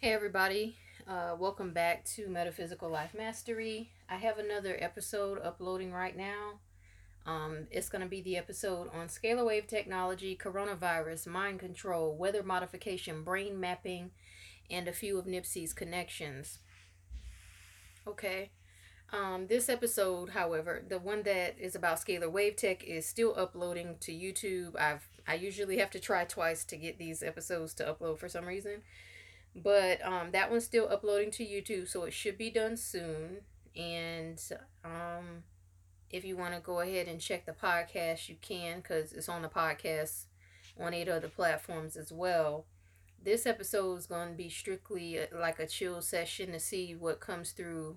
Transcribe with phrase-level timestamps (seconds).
[0.00, 0.76] Hey, everybody.
[1.08, 3.90] Uh, welcome back to Metaphysical Life Mastery.
[4.08, 6.60] I have another episode uploading right now.
[7.26, 12.44] Um, it's going to be the episode on scalar wave technology, coronavirus, mind control, weather
[12.44, 14.12] modification, brain mapping,
[14.70, 16.60] and a few of Nipsey's connections.
[18.06, 18.50] Okay.
[19.12, 23.96] Um, this episode, however, the one that is about scalar wave tech is still uploading
[24.02, 24.80] to YouTube.
[24.80, 28.46] I've I usually have to try twice to get these episodes to upload for some
[28.46, 28.82] reason.
[29.62, 33.38] But um, that one's still uploading to YouTube, so it should be done soon.
[33.76, 34.40] And
[34.84, 35.44] um,
[36.10, 39.42] if you want to go ahead and check the podcast, you can because it's on
[39.42, 40.24] the podcast
[40.80, 42.66] on eight other platforms as well.
[43.22, 47.20] This episode is going to be strictly uh, like a chill session to see what
[47.20, 47.96] comes through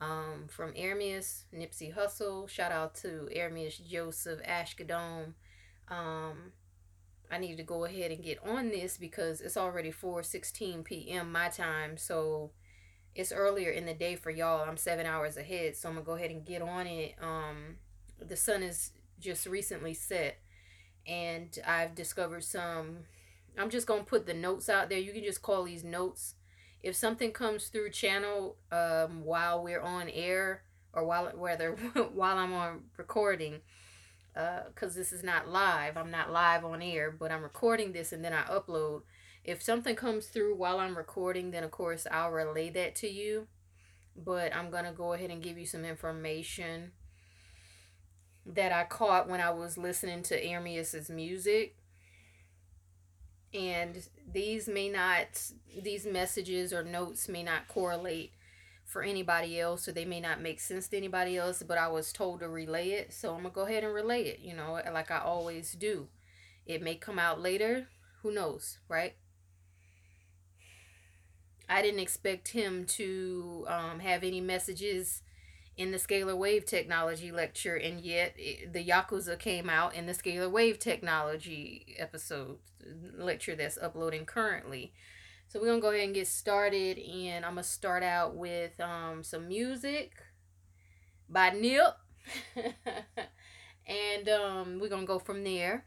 [0.00, 2.48] um, from Ermias, Nipsey Hussle.
[2.48, 5.32] Shout out to Ermias Joseph Asghedom.
[5.88, 6.52] Um,
[7.30, 11.30] I need to go ahead and get on this because it's already 4:16 p.m.
[11.32, 12.50] my time, so
[13.14, 14.68] it's earlier in the day for y'all.
[14.68, 17.14] I'm 7 hours ahead, so I'm going to go ahead and get on it.
[17.20, 17.76] Um
[18.20, 20.38] the sun is just recently set
[21.06, 22.98] and I've discovered some
[23.56, 24.98] I'm just going to put the notes out there.
[24.98, 26.34] You can just call these notes.
[26.80, 31.72] If something comes through channel um while we're on air or while whether
[32.12, 33.60] while I'm on recording,
[34.68, 35.96] because uh, this is not live.
[35.96, 39.02] I'm not live on air, but I'm recording this and then I upload.
[39.44, 43.48] If something comes through while I'm recording, then of course I'll relay that to you.
[44.16, 46.92] But I'm going to go ahead and give you some information
[48.46, 51.76] that I caught when I was listening to Ermias's music.
[53.52, 55.50] And these may not,
[55.82, 58.32] these messages or notes may not correlate
[58.88, 62.10] for anybody else or they may not make sense to anybody else but i was
[62.10, 65.10] told to relay it so i'm gonna go ahead and relay it you know like
[65.10, 66.08] i always do.
[66.66, 67.88] It may come out later
[68.22, 69.14] who knows right?
[71.68, 75.22] I didn't expect him to um, have any messages
[75.76, 80.14] in the scalar wave technology lecture and yet it, the yakuza came out in the
[80.14, 82.56] scalar wave technology episode
[83.18, 84.92] lecture that's uploading currently
[85.48, 89.22] so we're gonna go ahead and get started, and I'm gonna start out with um,
[89.22, 90.12] some music
[91.26, 91.94] by Nip,
[93.86, 95.86] and um, we're gonna go from there.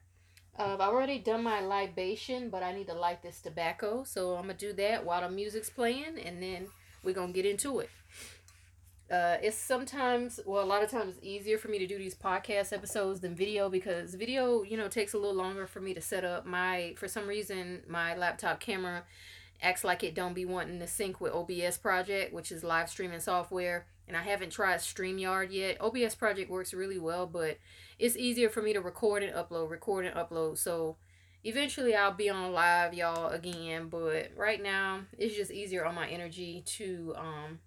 [0.58, 4.44] Uh, I've already done my libation, but I need to light this tobacco, so I'm
[4.44, 6.68] gonna do that while the music's playing, and then
[7.04, 7.90] we're gonna get into it.
[9.12, 12.16] Uh, it's sometimes, well, a lot of times it's easier for me to do these
[12.16, 16.00] podcast episodes than video because video, you know, takes a little longer for me to
[16.00, 16.46] set up.
[16.46, 19.04] My, for some reason, my laptop camera
[19.62, 23.20] acts like it don't be wanting to sync with OBS Project, which is live streaming
[23.20, 23.86] software.
[24.08, 25.78] And I haven't tried StreamYard yet.
[25.80, 27.58] OBS Project works really well, but
[28.00, 30.58] it's easier for me to record and upload, record and upload.
[30.58, 30.98] So
[31.44, 33.88] eventually I'll be on live, y'all, again.
[33.90, 37.60] But right now, it's just easier on my energy to um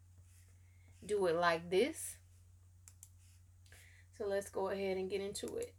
[1.07, 2.17] do it like this.
[4.19, 5.75] So let's go ahead and get into it.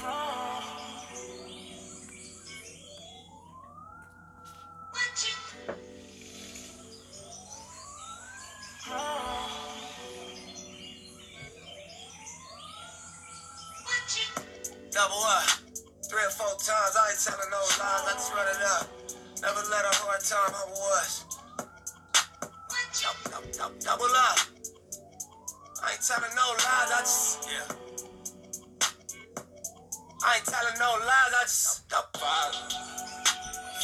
[0.00, 0.16] Double
[15.22, 15.44] up.
[16.08, 18.88] Three or four times, I ain't telling no lies, I just run it up.
[19.42, 21.24] Never let a hard time humble us.
[23.52, 24.38] Double, double up.
[25.84, 27.89] I ain't telling no lies, I just, yeah.
[30.22, 32.54] I ain't telling no lies, I just up five,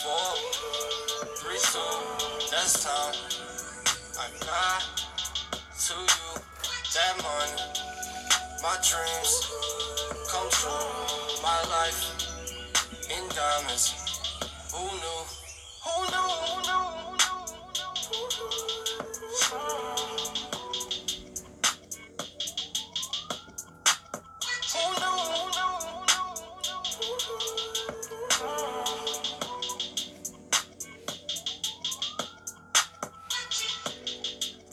[0.03, 0.37] four,
[1.39, 3.15] three, two, that's time.
[4.19, 4.83] I got
[5.79, 6.43] to you
[6.93, 7.63] that money,
[8.63, 9.51] my dreams
[10.29, 12.27] come true, my life
[13.11, 13.95] in diamonds.
[14.75, 15.36] Who knew?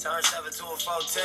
[0.04, 1.24] Turn 7 to a 14.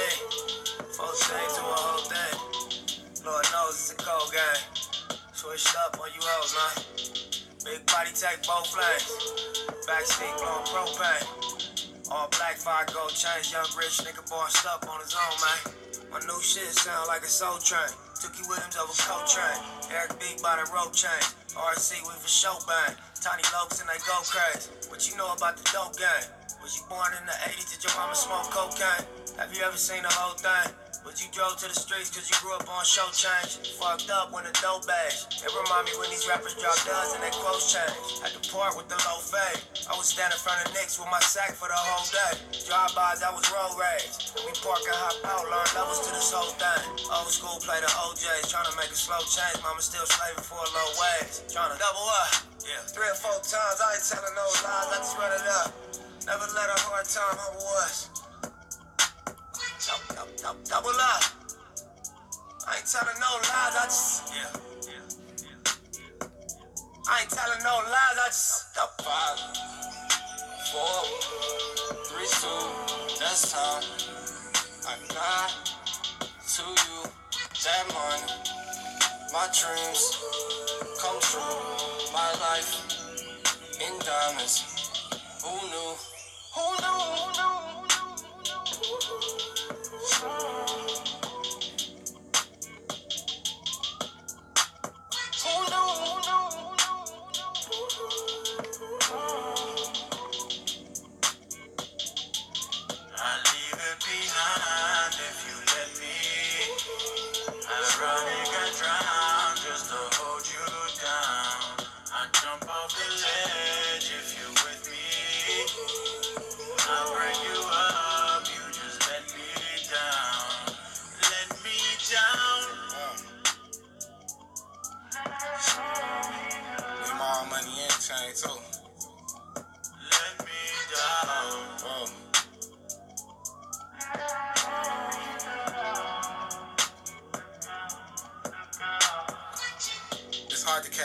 [0.95, 3.27] 14 to a whole thing.
[3.27, 4.63] Lord knows it's a cold game.
[5.35, 6.87] Switched up on you hoes, man.
[7.67, 9.11] Big body take both lanes.
[9.83, 11.27] Backseat blowing propane.
[12.15, 13.51] All black fire gold chains.
[13.51, 15.61] Young rich nigga bossed up on his own, man.
[16.15, 17.91] My new shit sound like a soul train.
[18.23, 19.59] Took you with him over coat train.
[19.91, 21.19] Eric B by the rope chain.
[21.51, 22.95] RC we for show bang.
[23.19, 24.71] Tiny lokes and they go crazy.
[24.87, 26.38] What you know about the dope game?
[26.65, 27.77] Was you born in the 80s?
[27.77, 29.05] Did your mama smoke cocaine?
[29.37, 30.73] Have you ever seen the whole thing?
[31.05, 33.61] But you drove to the streets cause you grew up on show change.
[33.77, 35.29] Fucked up when the dope bags.
[35.45, 38.25] It remind me when these rappers drop duds and they clothes change.
[38.25, 39.61] At the park with the low fade.
[39.89, 42.33] I was standing in front of Knicks with my sack for the whole day.
[42.65, 44.33] Drive-bys, I was road rage.
[44.41, 46.85] We park and hop out, learn levels to this whole thing.
[47.09, 49.61] Old school play the OJs, trying to make a slow change.
[49.61, 51.45] Mama still slaving for a low wage.
[51.53, 52.41] Trying to double up.
[52.65, 52.85] Yeah.
[52.89, 56.08] Three or four times, I ain't telling no lies, I just run it up.
[56.27, 58.11] Never let a hard time humble us.
[59.87, 61.23] Double, double, double up.
[62.67, 64.33] I ain't telling no lies, I just.
[64.35, 64.53] Yeah.
[67.09, 68.65] I ain't telling no lies, I just.
[69.03, 69.39] Five,
[70.73, 71.05] four,
[72.05, 73.83] three, two, that's time.
[74.87, 75.51] I got
[76.47, 77.11] to you
[77.65, 78.33] that money.
[79.33, 80.19] My dreams
[81.01, 82.13] come true.
[82.13, 82.71] My life
[83.81, 84.78] in diamonds.
[86.55, 86.87] Who knew?
[86.87, 87.48] Who knew?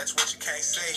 [0.04, 0.92] Catch what you can't see.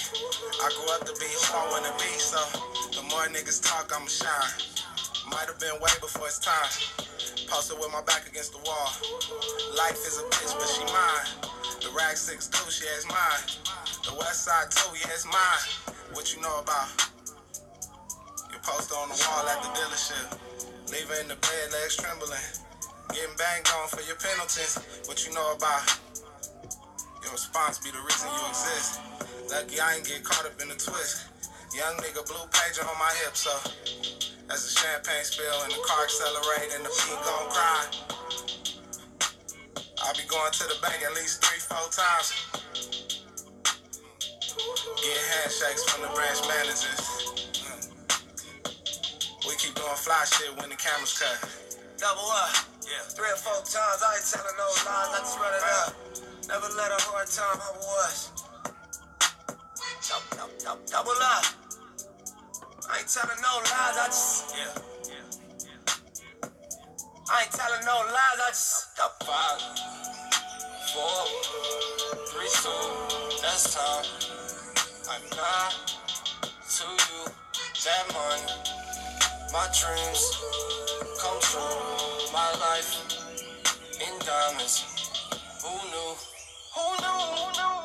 [0.59, 2.43] I grew up to be who I wanna be, so
[2.91, 4.51] the more niggas talk, I'ma shine.
[5.31, 6.67] Might have been way before it's time.
[7.47, 8.91] Posted with my back against the wall.
[9.79, 11.27] Life is a bitch, but she mine.
[11.83, 13.47] The rag six two, she is mine.
[14.03, 15.95] The west side too, yeah, it's mine.
[16.11, 16.91] What you know about?
[18.51, 20.35] Your poster on the wall at the dealership.
[21.23, 22.43] In the bed, legs trembling.
[23.15, 24.79] Getting banged on for your penalties.
[25.07, 26.06] What you know about?
[27.37, 28.97] Response be the reason you exist.
[29.53, 31.29] Lucky I ain't get caught up in the twist.
[31.77, 33.53] Young nigga blue pager on my hip, so
[34.49, 37.85] as the champagne spill and the car accelerate and the beat gon' cry.
[40.01, 42.33] I'll be going to the bank at least three, four times.
[44.97, 47.05] Get handshakes from the branch managers.
[47.61, 47.85] Hmm.
[49.45, 51.37] We keep doing fly shit when the cameras cut.
[52.01, 53.05] Double up, yeah.
[53.13, 56.17] Three or four times, I ain't telling no lies, I just run it up.
[56.49, 58.31] Never let a hard time humble us.
[60.07, 61.45] Double, double, double, up.
[62.89, 64.55] I ain't telling no lies, I just.
[64.55, 64.71] Yeah.
[67.29, 68.87] I ain't telling no lies, I just.
[69.27, 69.61] Five,
[70.95, 71.27] four,
[72.31, 74.07] three, two, that's time.
[75.11, 75.75] I got
[76.71, 77.27] to you
[77.85, 78.53] that money.
[79.53, 80.23] My dreams
[81.21, 82.31] come true.
[82.33, 82.91] My life
[84.01, 84.85] in diamonds.
[85.63, 86.26] Who knew?
[87.19, 87.76] Who knew?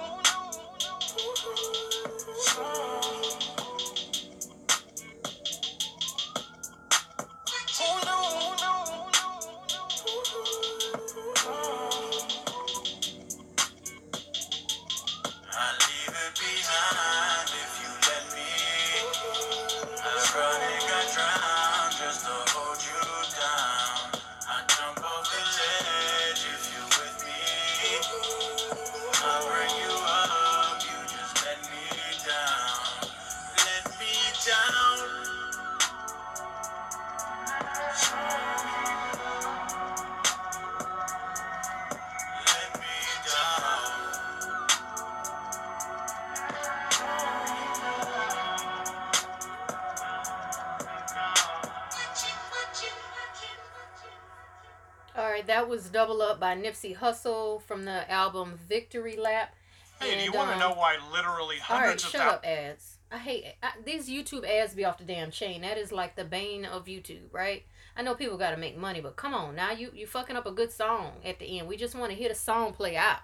[55.72, 59.56] Was Double Up by Nipsey Hussle from the album Victory Lap.
[60.02, 62.46] Hey, do you want to um, know why literally All right, hundreds of shut up,
[62.46, 62.98] ads.
[63.10, 64.76] I hate I, these YouTube ads.
[64.76, 65.62] Be off the damn chain.
[65.62, 67.64] That is like the bane of YouTube, right?
[67.96, 70.46] I know people got to make money, but come on, now you you fucking up
[70.46, 71.70] a good song at the end.
[71.70, 73.20] We just want to hear the song play out.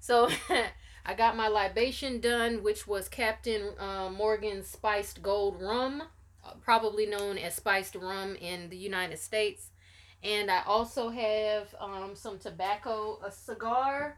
[0.00, 0.30] So
[1.04, 6.04] I got my libation done, which was Captain uh, Morgan's spiced gold rum,
[6.42, 9.72] uh, probably known as spiced rum in the United States.
[10.22, 14.16] And I also have um, some tobacco, a cigar.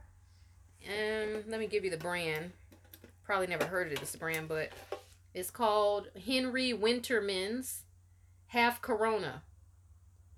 [0.88, 2.52] Let me give you the brand.
[3.24, 4.70] Probably never heard of this brand, but
[5.34, 7.82] it's called Henri Wintermans
[8.48, 9.42] half Corona.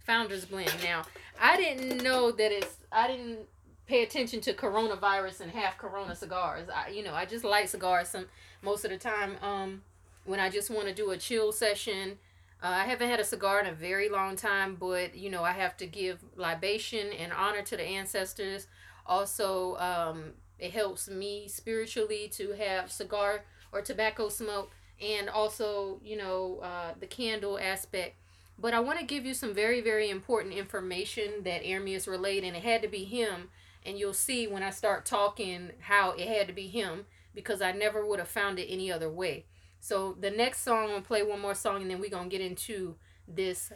[0.01, 0.75] Founders blend.
[0.83, 1.05] Now,
[1.41, 2.77] I didn't know that it's.
[2.91, 3.39] I didn't
[3.87, 6.69] pay attention to coronavirus and half Corona cigars.
[6.69, 8.27] I, you know, I just light cigars some
[8.63, 9.37] most of the time.
[9.43, 9.83] Um,
[10.25, 12.19] when I just want to do a chill session.
[12.63, 15.53] Uh, I haven't had a cigar in a very long time, but you know, I
[15.53, 18.69] have to give libation and honor to the ancestors.
[19.05, 26.17] Also, um, it helps me spiritually to have cigar or tobacco smoke, and also, you
[26.17, 28.17] know, uh, the candle aspect.
[28.59, 32.57] But I want to give you some very, very important information that Ermias relayed, and
[32.57, 33.49] it had to be him.
[33.85, 37.73] And you'll see when I start talking how it had to be him because I
[37.73, 39.47] never would have found it any other way.
[39.83, 42.41] So the next song, I'm gonna play one more song, and then we're gonna get
[42.41, 42.95] into
[43.27, 43.73] this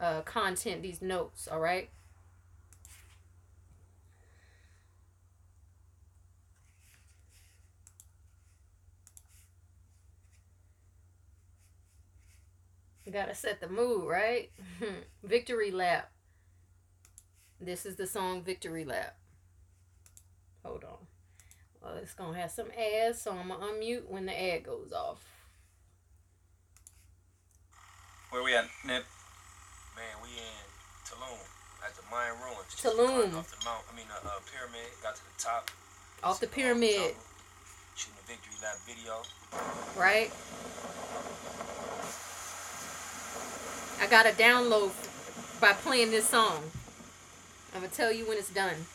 [0.00, 1.46] uh, content, these notes.
[1.46, 1.90] All right.
[13.12, 14.50] Gotta set the mood, right?
[15.24, 16.10] Victory Lap.
[17.60, 19.18] This is the song Victory Lap.
[20.64, 21.06] Hold on.
[21.82, 25.39] Well, it's gonna have some ads, so I'm gonna unmute when the ad goes off.
[28.30, 29.04] Where we at, Nip?
[29.96, 30.64] Man, we in
[31.04, 31.38] Tulum
[31.84, 32.74] at the Mayan ruins.
[32.76, 33.36] Tulum.
[33.38, 34.86] Off the mount, I mean, the uh, pyramid.
[35.02, 35.70] Got to the top.
[36.22, 37.14] Off the pyramid,
[37.96, 39.22] Shooting a victory lap video.
[39.98, 40.30] right?
[44.00, 44.92] I got a download
[45.60, 46.62] by playing this song.
[47.74, 48.86] I'm gonna tell you when it's done.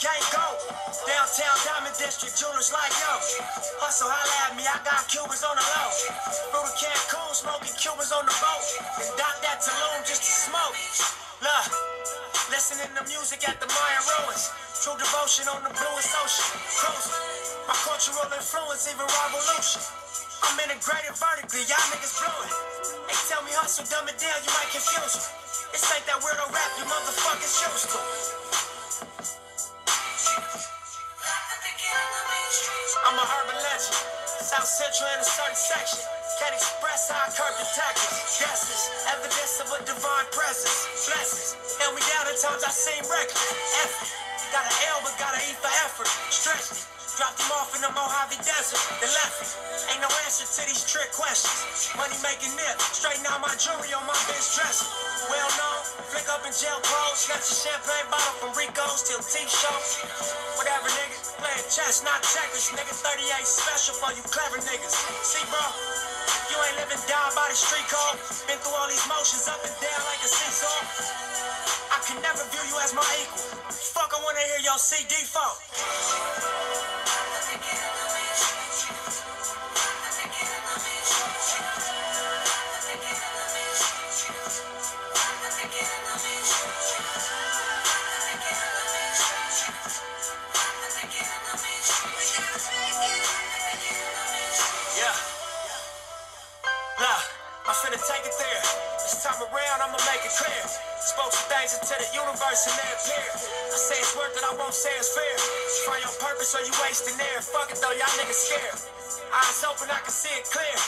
[0.00, 0.46] Can't go.
[1.04, 3.12] Downtown Diamond District, jewelers like yo.
[3.84, 5.90] Hustle, holla at me, I got Cubans on the low.
[6.48, 8.64] Through the Cancun, smoking Cubans on the boat.
[9.04, 10.76] And dock that Tulum just to smoke.
[11.44, 11.66] Look,
[12.48, 14.48] listening to music at the Mayan ruins.
[14.80, 16.48] True devotion on the bluest ocean.
[16.80, 17.20] Cruising.
[17.68, 19.80] My cultural influence, even revolution.
[20.44, 22.52] I'm integrated vertically, y'all niggas blowing.
[23.08, 25.24] They tell me hustle, dumb it down, you might confuse me.
[25.72, 29.43] It's like that weirdo rap you motherfuckers used to.
[33.04, 34.00] I'm a urban legend.
[34.40, 36.00] South Central in a certain section.
[36.40, 38.40] Can't express how I curb the tactics.
[38.40, 38.80] Guesses,
[39.12, 40.88] evidence of a divine presence.
[41.04, 43.44] Blessings, held me down at times I seem reckless.
[43.84, 44.08] Effort,
[44.56, 46.08] got an L but got an E for effort.
[46.32, 46.80] Stretched it.
[47.20, 49.52] Dropped them off in the Mojave Desert, then left it.
[49.92, 51.94] Ain't no answer to these trick questions.
[51.94, 54.88] Money making nip, straighten out my jewelry on my bitch dresser.
[55.30, 60.02] Well known, flick up in jail clothes, snatch a champagne bottle from Rico's till T-shirts.
[60.58, 62.72] Whatever, nigga, playing chess, not checkers.
[62.74, 64.96] Nigga, 38 special for you clever niggas.
[65.22, 65.62] See, bro,
[66.50, 68.18] you ain't living down by the street code.
[68.50, 70.78] Been through all these motions up and down like a seesaw.
[71.94, 73.54] I can never view you as my equal.
[73.94, 76.73] Fuck, I wanna hear your CD fault.
[101.64, 103.24] Things the universe and they appear.
[103.32, 105.36] I say it's worth it, I won't say it's fair.
[105.88, 107.40] For your purpose, or you wasting air.
[107.40, 109.03] Fuck it though, y'all niggas scared.
[109.34, 110.78] Eyes open, I can see it clear.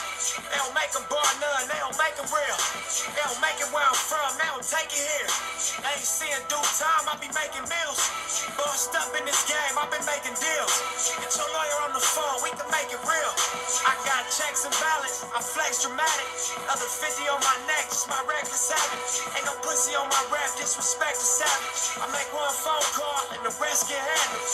[0.46, 2.58] They don't make them bar none, they don't make them real.
[3.10, 5.30] They don't make it where I'm from, they don't take it here.
[5.82, 7.98] They ain't seeing due time, I be making meals.
[8.54, 10.74] Bossed up in this game, I've been making deals.
[11.18, 13.32] Get your lawyer on the phone, we can make it real.
[13.82, 16.30] I got checks and balance, I flex dramatic.
[16.70, 19.02] Other 50 on my neck, just my reckless habit.
[19.34, 21.98] Ain't no pussy on my rap, disrespect the savage.
[21.98, 24.46] I make one phone call and the rest get handled.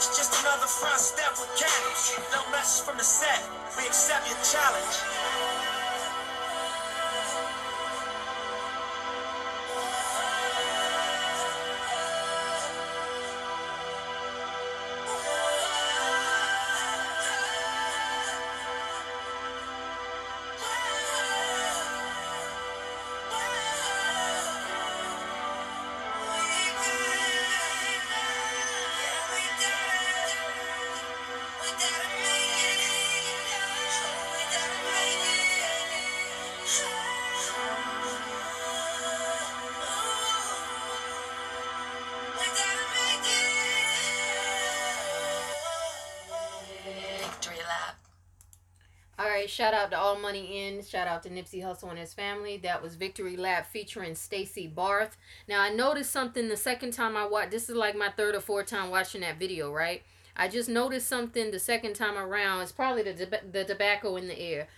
[0.00, 2.16] It's just another front step with candles.
[2.32, 3.42] No message from the set,
[3.76, 5.57] we accept your challenge.
[49.48, 50.84] Shout out to All Money In.
[50.84, 52.58] Shout out to Nipsey Hussle and his family.
[52.58, 55.16] That was Victory Lap featuring Stacy Barthe.
[55.48, 57.50] Now I noticed something the second time I watched.
[57.50, 60.02] This is like my third or fourth time watching that video, right?
[60.36, 62.60] I just noticed something the second time around.
[62.60, 64.68] It's probably the the tobacco in the air.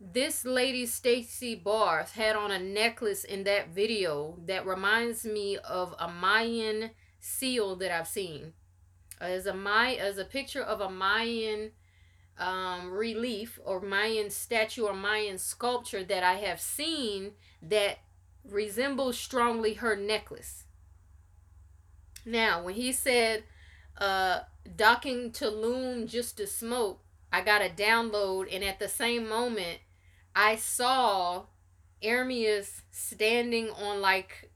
[0.00, 5.94] This lady Stacy Barthe had on a necklace in that video that reminds me of
[5.98, 6.90] a Mayan
[7.20, 8.54] seal that I've seen.
[9.20, 11.72] As a May, as a picture of a Mayan
[12.38, 17.32] um, relief or Mayan statue or Mayan sculpture that I have seen
[17.62, 17.98] that
[18.48, 20.64] resembles strongly her necklace.
[22.24, 23.44] Now, when he said
[23.98, 24.40] uh,
[24.76, 27.00] docking Tulum just to smoke,
[27.32, 29.78] I got a download, and at the same moment,
[30.34, 31.44] I saw
[32.02, 34.50] Ermias standing on like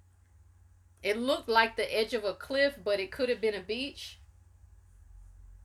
[1.02, 4.19] it looked like the edge of a cliff, but it could have been a beach.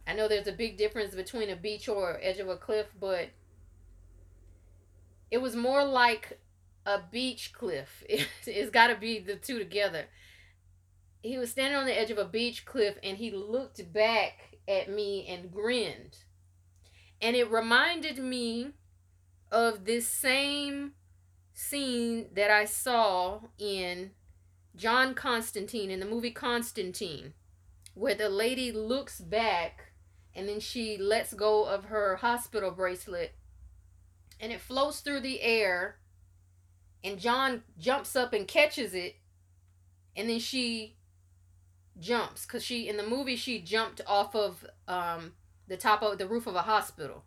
[0.10, 3.30] I know there's a big difference between a beach or edge of a cliff, but
[5.30, 6.40] it was more like
[6.84, 8.04] a beach cliff.
[8.10, 10.06] It, it's got to be the two together.
[11.22, 14.90] He was standing on the edge of a beach cliff and he looked back at
[14.90, 16.18] me and grinned.
[17.22, 18.72] And it reminded me
[19.52, 20.94] of this same
[21.54, 24.10] scene that I saw in
[24.76, 27.34] John Constantine in the movie Constantine,
[27.94, 29.89] where the lady looks back
[30.40, 33.36] and then she lets go of her hospital bracelet
[34.40, 35.98] and it floats through the air
[37.04, 39.18] and John jumps up and catches it
[40.16, 40.96] and then she
[42.00, 45.34] jumps because she in the movie she jumped off of um,
[45.68, 47.26] the top of the roof of a hospital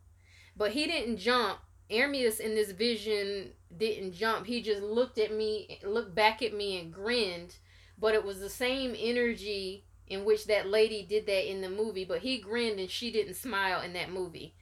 [0.56, 1.58] but he didn't jump
[1.90, 4.46] Ermias in this vision didn't jump.
[4.46, 7.56] He just looked at me, looked back at me, and grinned.
[7.98, 12.04] But it was the same energy in which that lady did that in the movie.
[12.04, 14.54] But he grinned and she didn't smile in that movie.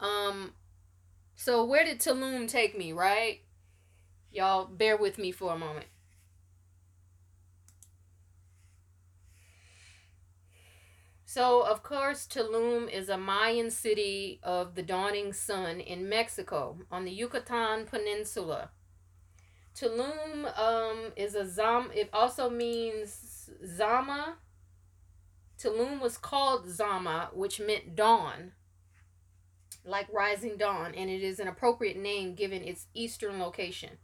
[0.00, 0.52] Um,
[1.36, 2.92] so where did Tulum take me?
[2.92, 3.40] Right,
[4.30, 5.86] y'all, bear with me for a moment.
[11.34, 17.04] So, of course, Tulum is a Mayan city of the dawning sun in Mexico on
[17.04, 18.70] the Yucatan Peninsula.
[19.74, 21.90] Tulum um, is a zam.
[21.92, 24.36] It also means zama.
[25.58, 28.52] Tulum was called zama, which meant dawn,
[29.84, 33.98] like rising dawn, and it is an appropriate name given its eastern location.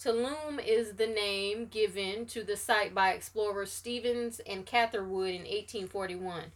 [0.00, 6.52] Tulum is the name given to the site by explorers Stevens and Catherwood in 1841.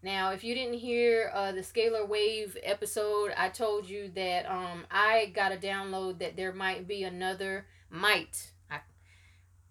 [0.00, 4.86] Now, if you didn't hear uh, the scalar wave episode, I told you that um,
[4.92, 8.78] I got a download that there might be another, might, I,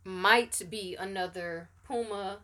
[0.04, 2.40] might be another Puma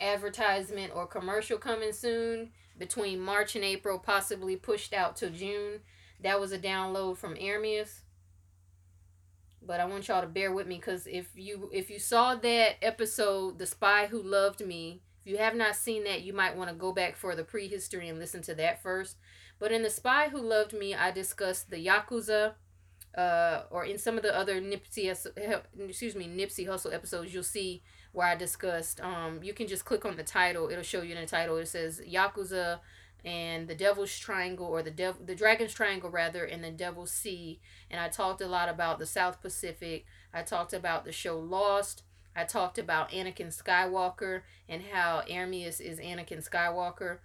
[0.00, 5.80] advertisement or commercial coming soon between March and April, possibly pushed out to June.
[6.22, 8.00] That was a download from Ermias.
[9.60, 12.76] But I want y'all to bear with me because if you if you saw that
[12.80, 16.70] episode, The Spy Who Loved Me, if you have not seen that, you might want
[16.70, 19.16] to go back for the prehistory and listen to that first.
[19.58, 22.54] But in The Spy Who Loved Me, I discussed the Yakuza,
[23.16, 27.82] uh, or in some of the other Nipsey, excuse me, Nipsey Hussle episodes, you'll see
[28.12, 29.00] where I discussed.
[29.00, 31.56] Um, you can just click on the title; it'll show you in the title.
[31.56, 32.80] It says Yakuza
[33.24, 37.60] and the Devil's Triangle, or the Devil, the Dragon's Triangle rather, and the Devil's Sea.
[37.90, 40.06] And I talked a lot about the South Pacific.
[40.32, 42.02] I talked about the show Lost.
[42.36, 47.18] I talked about Anakin Skywalker and how Ermias is Anakin Skywalker.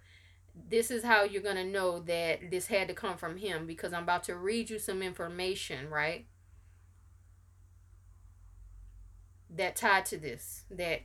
[0.68, 3.92] This is how you're going to know that this had to come from him because
[3.92, 6.26] I'm about to read you some information, right?
[9.56, 11.02] That tied to this, that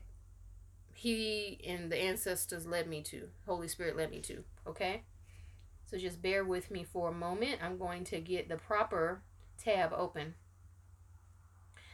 [0.91, 5.03] he and the ancestors led me to, Holy Spirit led me to, okay?
[5.85, 7.59] So just bear with me for a moment.
[7.63, 9.21] I'm going to get the proper
[9.57, 10.35] tab open.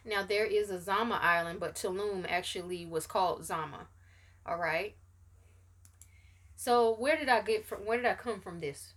[0.03, 3.87] Now there is a Zama island, but Tulum actually was called Zama.
[4.45, 4.95] All right.
[6.55, 7.85] So where did I get from?
[7.85, 8.94] Where did I come from this?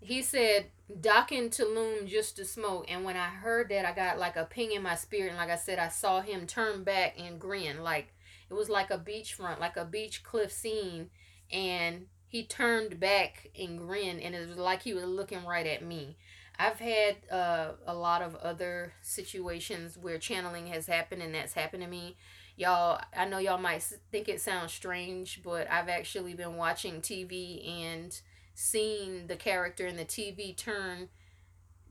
[0.00, 0.66] He said
[1.00, 4.72] docking Tulum just to smoke, and when I heard that, I got like a ping
[4.72, 8.12] in my spirit, and like I said, I saw him turn back and grin, like
[8.48, 11.10] it was like a beachfront, like a beach cliff scene,
[11.50, 15.82] and he turned back and grinned, and it was like he was looking right at
[15.84, 16.16] me.
[16.58, 21.82] I've had uh, a lot of other situations where channeling has happened, and that's happened
[21.82, 22.16] to me.
[22.56, 27.68] Y'all, I know y'all might think it sounds strange, but I've actually been watching TV
[27.68, 28.18] and
[28.56, 31.10] seeing the character in the TV turn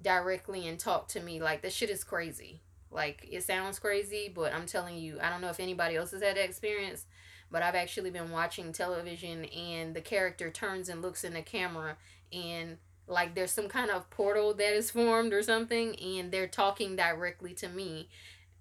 [0.02, 1.40] directly and talk to me.
[1.40, 2.62] Like, this shit is crazy.
[2.90, 6.24] Like, it sounds crazy, but I'm telling you, I don't know if anybody else has
[6.24, 7.06] had that experience,
[7.52, 11.98] but I've actually been watching television and the character turns and looks in the camera
[12.34, 16.96] and like there's some kind of portal that is formed or something and they're talking
[16.96, 18.10] directly to me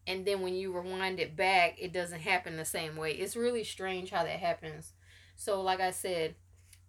[0.07, 3.64] and then when you rewind it back it doesn't happen the same way it's really
[3.64, 4.93] strange how that happens
[5.35, 6.35] so like i said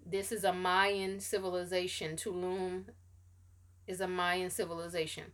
[0.06, 2.86] this is a mayan civilization tulum
[3.88, 5.26] is a mayan civilization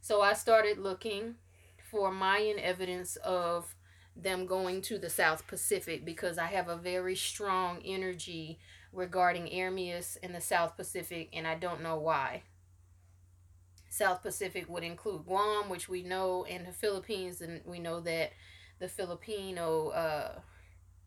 [0.00, 1.34] so i started looking
[1.90, 3.74] for mayan evidence of
[4.16, 8.58] them going to the south pacific because i have a very strong energy
[8.92, 12.42] regarding Ermias in the South Pacific, and I don't know why.
[13.90, 18.32] South Pacific would include Guam, which we know, and the Philippines, and we know that
[18.78, 20.40] the Filipino uh,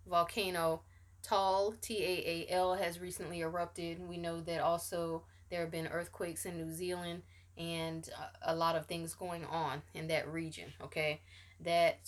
[0.07, 0.81] volcano
[1.23, 4.07] Taal, T A A L, has recently erupted.
[4.07, 7.23] We know that also there have been earthquakes in New Zealand
[7.57, 10.73] and uh, a lot of things going on in that region.
[10.81, 11.21] Okay,
[11.60, 11.99] that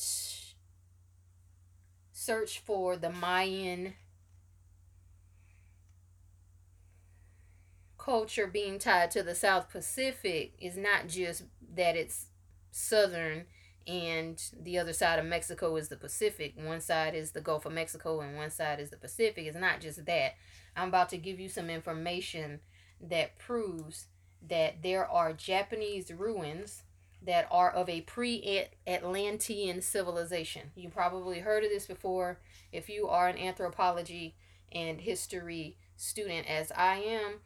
[2.11, 3.93] search for the Mayan
[7.97, 11.43] culture being tied to the South Pacific is not just
[11.75, 12.27] that it's
[12.71, 13.45] southern
[13.87, 16.53] and the other side of Mexico is the Pacific.
[16.55, 19.45] One side is the Gulf of Mexico and one side is the Pacific.
[19.45, 20.33] It's not just that.
[20.75, 22.59] I'm about to give you some information
[23.01, 24.07] that proves
[24.47, 26.83] that there are Japanese ruins
[27.21, 30.71] that are of a pre Atlantean civilization.
[30.75, 32.39] You probably heard of this before
[32.71, 34.35] if you are an anthropology
[34.71, 37.39] and history student, as I am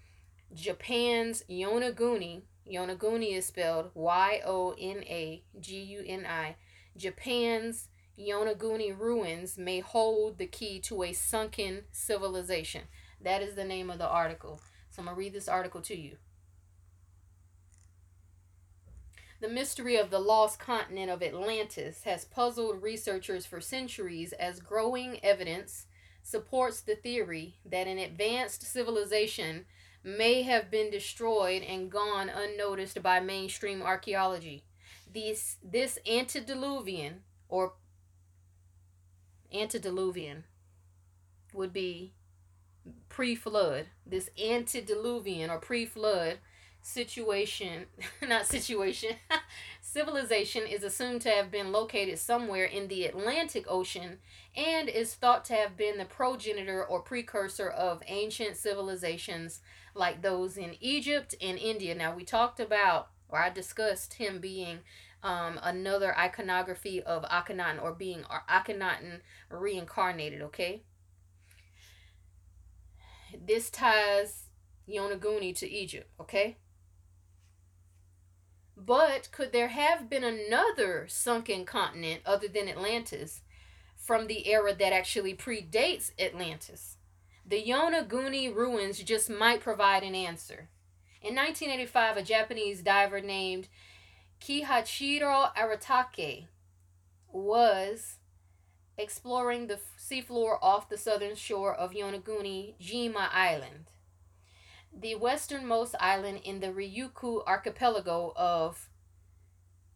[0.53, 6.55] Japan's Yonaguni, Yonaguni is spelled Y O N A G U N I.
[6.95, 12.83] Japan's Yonaguni ruins may hold the key to a sunken civilization.
[13.21, 14.59] That is the name of the article.
[14.89, 16.17] So I'm going to read this article to you.
[19.39, 25.23] The mystery of the lost continent of Atlantis has puzzled researchers for centuries as growing
[25.23, 25.85] evidence
[26.23, 29.65] supports the theory that an advanced civilization
[30.07, 34.63] may have been destroyed and gone unnoticed by mainstream archaeology.
[35.13, 37.73] This this antediluvian or
[39.53, 40.45] antediluvian
[41.53, 42.13] would be
[43.09, 43.87] pre-flood.
[44.05, 46.39] This antediluvian or pre-flood
[46.87, 47.85] situation,
[48.27, 49.11] not situation,
[49.81, 54.17] civilization is assumed to have been located somewhere in the Atlantic Ocean
[54.55, 59.59] and is thought to have been the progenitor or precursor of ancient civilizations
[59.93, 61.93] like those in Egypt and India.
[61.93, 64.79] Now, we talked about, or I discussed him being
[65.23, 69.19] um, another iconography of Akhenaten or being Akhenaten
[69.49, 70.83] reincarnated, okay?
[73.45, 74.45] This ties
[74.87, 76.57] Yonaguni to Egypt, okay?
[78.77, 83.41] But could there have been another sunken continent other than Atlantis
[83.95, 86.97] from the era that actually predates Atlantis?
[87.43, 90.69] The Yonaguni ruins just might provide an answer.
[91.23, 93.67] In 1985, a Japanese diver named
[94.39, 96.45] Kihachiro Aratake
[97.31, 98.17] was
[98.95, 103.89] exploring the seafloor off the southern shore of Yonaguni, Jima Island,
[104.95, 108.89] the westernmost island in the Ryukyu archipelago of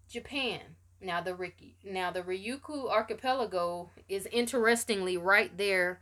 [0.09, 0.59] Japan.
[1.01, 1.35] Now the
[1.83, 6.01] now the Ryukyu archipelago is interestingly right there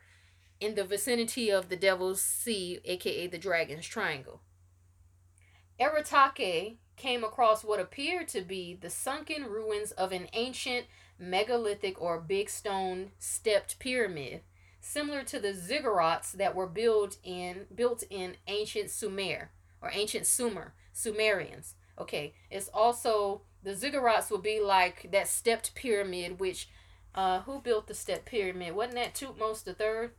[0.59, 4.41] in the vicinity of the Devil's Sea, aka the Dragon's Triangle.
[5.79, 10.85] Aratake came across what appeared to be the sunken ruins of an ancient
[11.17, 14.41] megalithic or big stone stepped pyramid,
[14.81, 20.73] similar to the ziggurats that were built in built in ancient Sumer or ancient Sumer,
[20.93, 21.75] Sumerians.
[21.97, 26.69] Okay, it's also the ziggurats would be like that stepped pyramid, which
[27.15, 28.75] uh, who built the step pyramid?
[28.75, 30.11] Wasn't that Thutmose the third?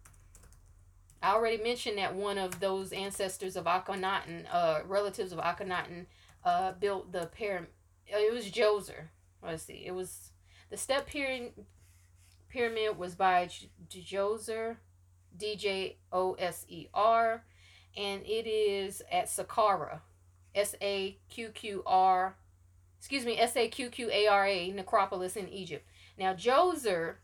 [1.22, 6.06] I already mentioned that one of those ancestors of Akhenaten, uh, relatives of Akhenaten,
[6.44, 7.70] uh, built the pyramid.
[8.06, 9.08] It was Djoser.
[9.42, 9.84] Let's see.
[9.86, 10.30] It was
[10.70, 11.52] the step pyramid.
[12.50, 13.48] Pyramid was by
[13.88, 14.76] Djoser,
[15.36, 17.44] D J O S E R,
[17.96, 20.00] and it is at Saqqara,
[20.54, 22.36] S A Q Q R,
[22.98, 25.86] excuse me, S A Q Q A R A necropolis in Egypt.
[26.18, 27.14] Now Djoser,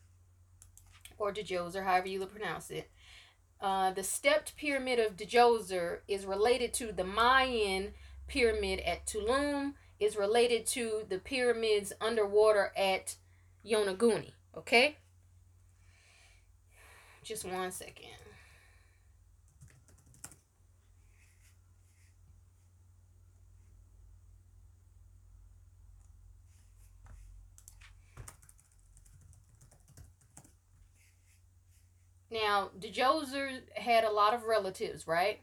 [1.18, 2.88] or Djoser, however you pronounce it,
[3.60, 7.92] uh, the stepped pyramid of Djoser is related to the Mayan
[8.28, 13.16] pyramid at Tulum, is related to the pyramids underwater at
[13.68, 14.32] Yonaguni.
[14.56, 14.96] Okay?
[17.26, 18.06] Just one second.
[32.30, 35.40] Now, Djoser had a lot of relatives, right?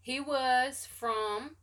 [0.00, 1.54] He was from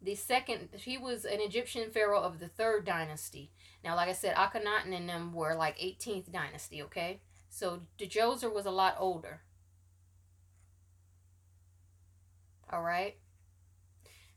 [0.00, 3.50] the second, he was an Egyptian pharaoh of the third dynasty.
[3.82, 7.18] Now, like I said, Akhenaten and them were like 18th dynasty, okay?
[7.56, 9.40] So Djoser was a lot older.
[12.70, 13.16] All right?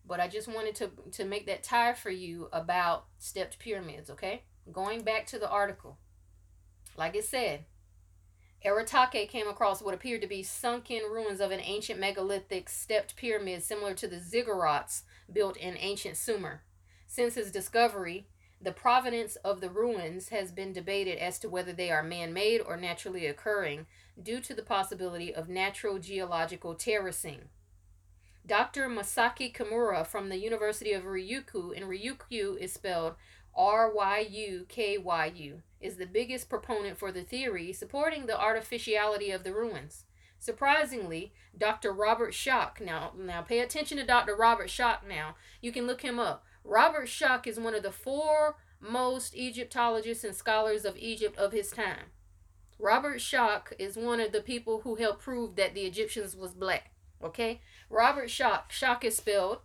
[0.07, 4.43] But I just wanted to, to make that tie for you about stepped pyramids, okay?
[4.71, 5.97] Going back to the article.
[6.95, 7.65] Like it said,
[8.65, 13.63] Aratake came across what appeared to be sunken ruins of an ancient megalithic stepped pyramid
[13.63, 16.61] similar to the ziggurats built in ancient Sumer.
[17.05, 18.29] Since his discovery,
[18.61, 22.59] the provenance of the ruins has been debated as to whether they are man made
[22.59, 23.85] or naturally occurring
[24.21, 27.49] due to the possibility of natural geological terracing.
[28.45, 28.89] Dr.
[28.89, 33.15] Masaki Kimura from the University of Ryukyu, and Ryukyu is spelled
[33.55, 38.39] R Y U K Y U, is the biggest proponent for the theory supporting the
[38.39, 40.05] artificiality of the ruins.
[40.39, 41.91] Surprisingly, Dr.
[41.91, 44.35] Robert Schoch, now now pay attention to Dr.
[44.35, 45.35] Robert Schoch now.
[45.61, 46.43] You can look him up.
[46.69, 52.11] Robert Schoch is one of the foremost Egyptologists and scholars of Egypt of his time.
[52.77, 56.91] Robert Schoch is one of the people who helped prove that the Egyptians was black.
[57.23, 57.59] Okay?
[57.89, 59.61] Robert Schoch, Schoch is spelled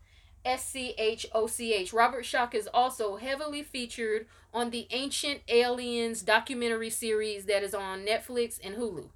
[0.47, 1.93] S C H O C H.
[1.93, 8.07] Robert Schoch is also heavily featured on the Ancient Aliens documentary series that is on
[8.07, 9.11] Netflix and Hulu.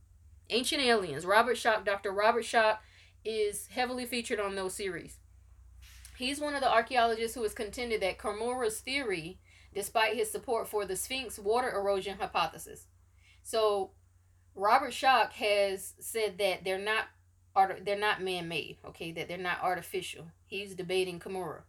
[0.50, 1.24] Ancient Aliens.
[1.24, 2.12] Robert Schoch, Dr.
[2.12, 2.78] Robert Schoch
[3.24, 5.17] is heavily featured on those series.
[6.18, 9.38] He's one of the archaeologists who has contended that Kimura's theory,
[9.72, 12.88] despite his support for the Sphinx water erosion hypothesis.
[13.44, 13.92] So,
[14.56, 17.04] Robert Schoch has said that they're not
[17.54, 19.12] art they're not man-made, okay?
[19.12, 20.26] That they're not artificial.
[20.44, 21.62] He's debating Kimura.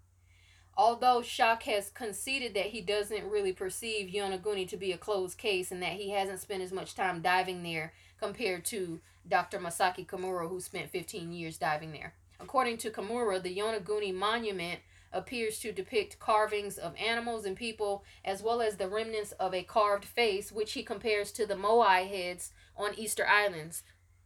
[0.75, 5.71] Although Schoch has conceded that he doesn't really perceive Yonaguni to be a closed case
[5.71, 9.59] and that he hasn't spent as much time diving there compared to Dr.
[9.59, 12.15] Masaki Kimura, who spent 15 years diving there.
[12.39, 14.80] According to Kimura, the Yonaguni monument
[15.12, 19.63] appears to depict carvings of animals and people, as well as the remnants of a
[19.63, 23.84] carved face, which he compares to the Moai heads on Easter Islands.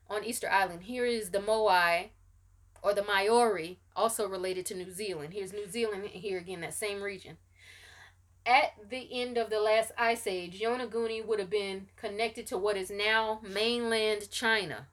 [0.10, 2.10] On Easter Island, here is the Moai
[2.82, 5.34] or the Maori, also related to New Zealand.
[5.34, 7.38] Here's New Zealand here again, that same region.
[8.46, 12.76] At the end of the last ice age, Yonaguni would have been connected to what
[12.76, 14.88] is now mainland China.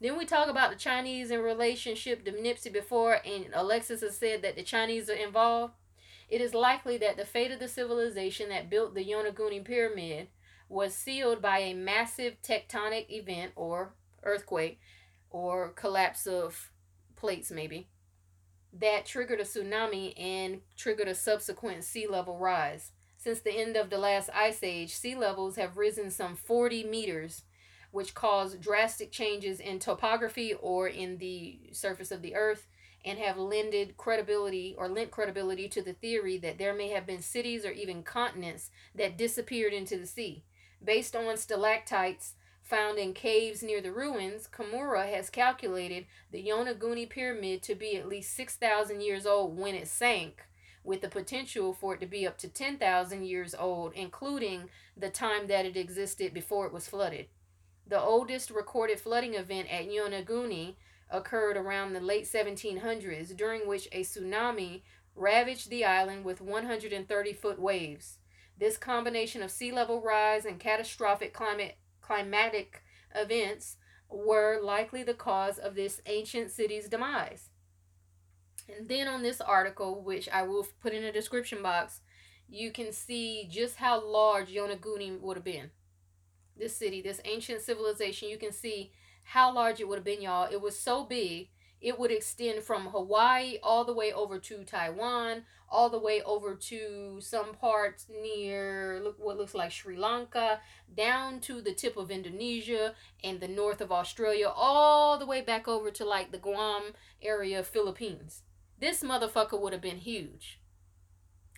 [0.00, 4.40] Then we talk about the Chinese in relationship to Nipsey before, and Alexis has said
[4.42, 5.74] that the Chinese are involved.
[6.30, 10.28] It is likely that the fate of the civilization that built the Yonaguni pyramid
[10.68, 14.80] was sealed by a massive tectonic event or earthquake
[15.28, 16.70] or collapse of
[17.16, 17.88] plates, maybe,
[18.72, 22.92] that triggered a tsunami and triggered a subsequent sea level rise.
[23.18, 27.42] Since the end of the last ice age, sea levels have risen some 40 meters
[27.90, 32.66] which cause drastic changes in topography or in the surface of the earth
[33.04, 37.22] and have lended credibility or lent credibility to the theory that there may have been
[37.22, 40.44] cities or even continents that disappeared into the sea.
[40.82, 47.62] Based on stalactites found in caves near the ruins, Kimura has calculated the Yonaguni pyramid
[47.62, 50.44] to be at least 6,000 years old when it sank,
[50.84, 55.46] with the potential for it to be up to 10,000 years old, including the time
[55.48, 57.26] that it existed before it was flooded.
[57.90, 60.76] The oldest recorded flooding event at Yonaguni
[61.10, 64.82] occurred around the late 1700s, during which a tsunami
[65.16, 68.18] ravaged the island with 130 foot waves.
[68.56, 73.76] This combination of sea level rise and catastrophic climate climatic events
[74.08, 77.48] were likely the cause of this ancient city's demise.
[78.68, 82.02] And then on this article, which I will put in the description box,
[82.48, 85.72] you can see just how large Yonaguni would have been
[86.60, 88.92] this city, this ancient civilization, you can see
[89.24, 90.48] how large it would have been, y'all.
[90.50, 91.48] It was so big,
[91.80, 96.54] it would extend from Hawaii all the way over to Taiwan, all the way over
[96.54, 100.60] to some parts near look what looks like Sri Lanka,
[100.94, 102.94] down to the tip of Indonesia
[103.24, 106.92] and the north of Australia, all the way back over to like the Guam
[107.22, 108.42] area, of Philippines.
[108.78, 110.59] This motherfucker would have been huge.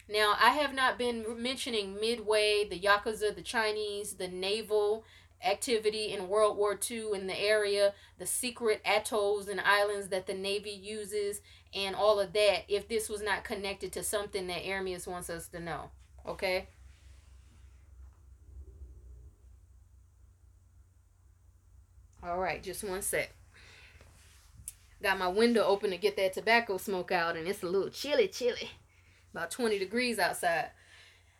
[0.08, 5.04] Now, I have not been mentioning Midway, the Yakuza, the Chinese, the naval
[5.44, 10.34] activity in World War II in the area, the secret atolls and islands that the
[10.34, 11.40] Navy uses,
[11.74, 15.48] and all of that, if this was not connected to something that Ermias wants us
[15.48, 15.90] to know.
[16.26, 16.68] Okay?
[22.22, 23.32] All right, just one sec.
[25.02, 28.28] Got my window open to get that tobacco smoke out, and it's a little chilly,
[28.28, 28.70] chilly
[29.32, 30.70] about 20 degrees outside.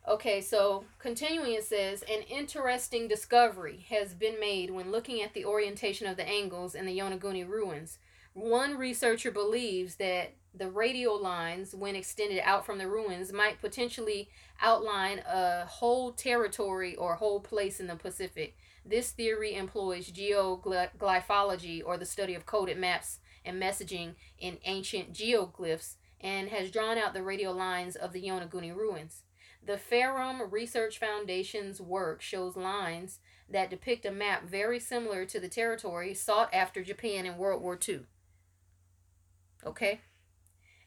[0.09, 5.45] Okay, so continuing it says an interesting discovery has been made when looking at the
[5.45, 7.99] orientation of the angles in the Yonaguni ruins.
[8.35, 14.29] One researcher believes that the radial lines, when extended out from the ruins, might potentially
[14.61, 18.57] outline a whole territory or whole place in the Pacific.
[18.85, 25.97] This theory employs geoglyphology, or the study of coded maps and messaging in ancient geoglyphs,
[26.23, 29.23] and has drawn out the radial lines of the Yonaguni ruins.
[29.65, 35.49] The Ferrum Research Foundation's work shows lines that depict a map very similar to the
[35.49, 38.01] territory sought after Japan in World War II.
[39.65, 40.01] Okay?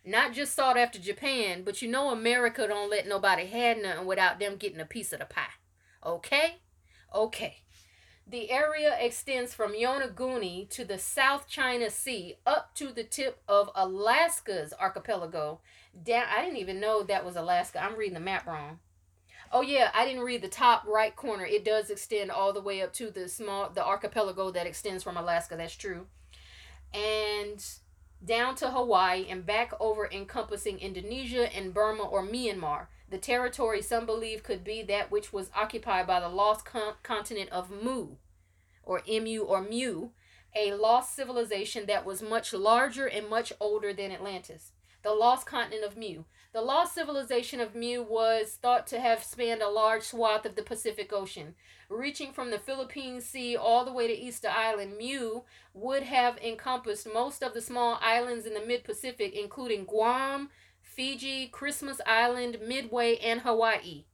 [0.03, 4.39] Not just sought after Japan, but you know America don't let nobody have nothing without
[4.39, 5.55] them getting a piece of the pie.
[6.05, 6.57] Okay?
[7.13, 7.64] Okay.
[8.27, 13.69] The area extends from Yonaguni to the South China Sea up to the tip of
[13.75, 15.59] Alaska's archipelago.
[16.03, 17.83] Down, I didn't even know that was Alaska.
[17.83, 18.79] I'm reading the map wrong.
[19.51, 21.45] Oh yeah, I didn't read the top right corner.
[21.45, 25.17] It does extend all the way up to the small the archipelago that extends from
[25.17, 25.55] Alaska.
[25.55, 26.07] That's true.
[26.93, 27.63] And
[28.23, 32.87] down to Hawaii and back over encompassing Indonesia and Burma or Myanmar.
[33.09, 37.51] The territory some believe could be that which was occupied by the lost con- continent
[37.51, 38.15] of Mu,
[38.83, 40.09] or Mu or Mu,
[40.55, 44.71] a lost civilization that was much larger and much older than Atlantis.
[45.03, 46.23] The lost continent of Mu.
[46.51, 50.63] The lost civilization of Mu was thought to have spanned a large swath of the
[50.63, 51.53] Pacific Ocean.
[51.89, 55.41] Reaching from the Philippine Sea all the way to Easter Island, Mu
[55.73, 60.49] would have encompassed most of the small islands in the mid Pacific, including Guam,
[60.95, 64.05] Fiji, Christmas Island, Midway, and Hawaii.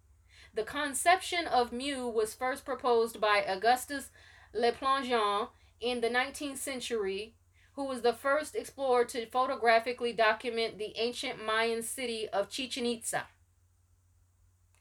[0.54, 4.10] The conception of Mu was first proposed by Augustus
[4.54, 7.36] Le Plongeon in the 19th century,
[7.74, 13.28] who was the first explorer to photographically document the ancient Mayan city of Chichen Itza.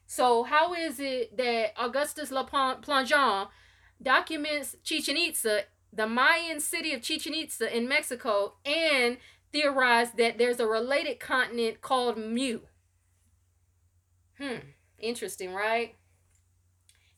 [0.07, 3.47] So, how is it that Augustus Le Plongeon
[4.01, 5.61] documents Chichen Itza,
[5.93, 9.17] the Mayan city of Chichen Itza in Mexico, and
[9.51, 12.59] theorized that there's a related continent called Mu.
[14.37, 15.95] Hmm, interesting, right?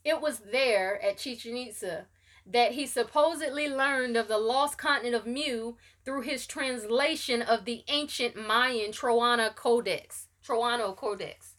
[0.03, 2.07] It was there at Chichen Itza
[2.45, 7.83] that he supposedly learned of the lost continent of Mu through his translation of the
[7.87, 10.27] ancient Mayan Troana Codex.
[10.45, 11.55] Troano Codex.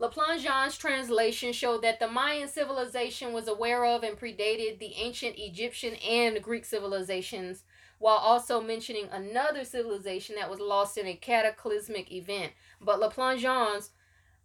[0.00, 5.96] Plongeon's translation showed that the Mayan civilization was aware of and predated the ancient Egyptian
[5.96, 7.64] and Greek civilizations
[7.98, 12.52] while also mentioning another civilization that was lost in a cataclysmic event.
[12.80, 13.90] But Le Plongeon's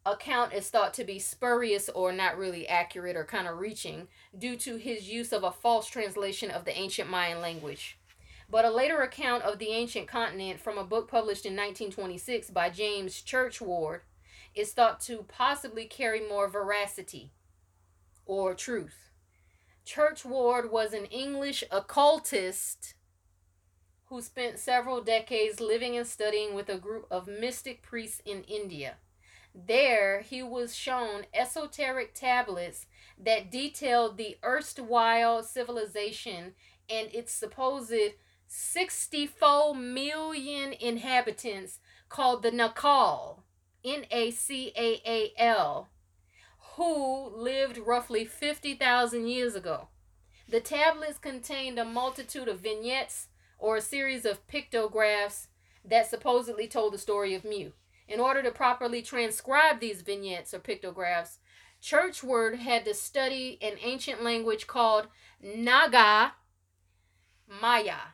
[0.05, 4.57] account is thought to be spurious or not really accurate or kind of reaching due
[4.57, 7.97] to his use of a false translation of the ancient Mayan language.
[8.49, 12.69] But a later account of the ancient continent from a book published in 1926 by
[12.69, 14.01] James Churchward
[14.53, 17.31] is thought to possibly carry more veracity
[18.25, 19.09] or truth.
[19.85, 22.93] Churchward was an English occultist
[24.13, 28.93] who spent several decades living and studying with a group of mystic priests in India.
[29.55, 32.85] There, he was shown esoteric tablets
[33.17, 36.53] that detailed the erstwhile civilization
[36.87, 38.13] and its supposed
[38.45, 43.39] 64 million inhabitants called the Naacal,
[43.83, 45.87] N A C A A L,
[46.75, 49.87] who lived roughly 50,000 years ago.
[50.47, 53.29] The tablets contained a multitude of vignettes,
[53.63, 55.47] or a series of pictographs
[55.85, 57.69] that supposedly told the story of Mu.
[58.09, 61.39] In order to properly transcribe these vignettes or pictographs,
[61.81, 65.07] Churchward had to study an ancient language called
[65.41, 66.33] Naga
[67.61, 68.11] Maya,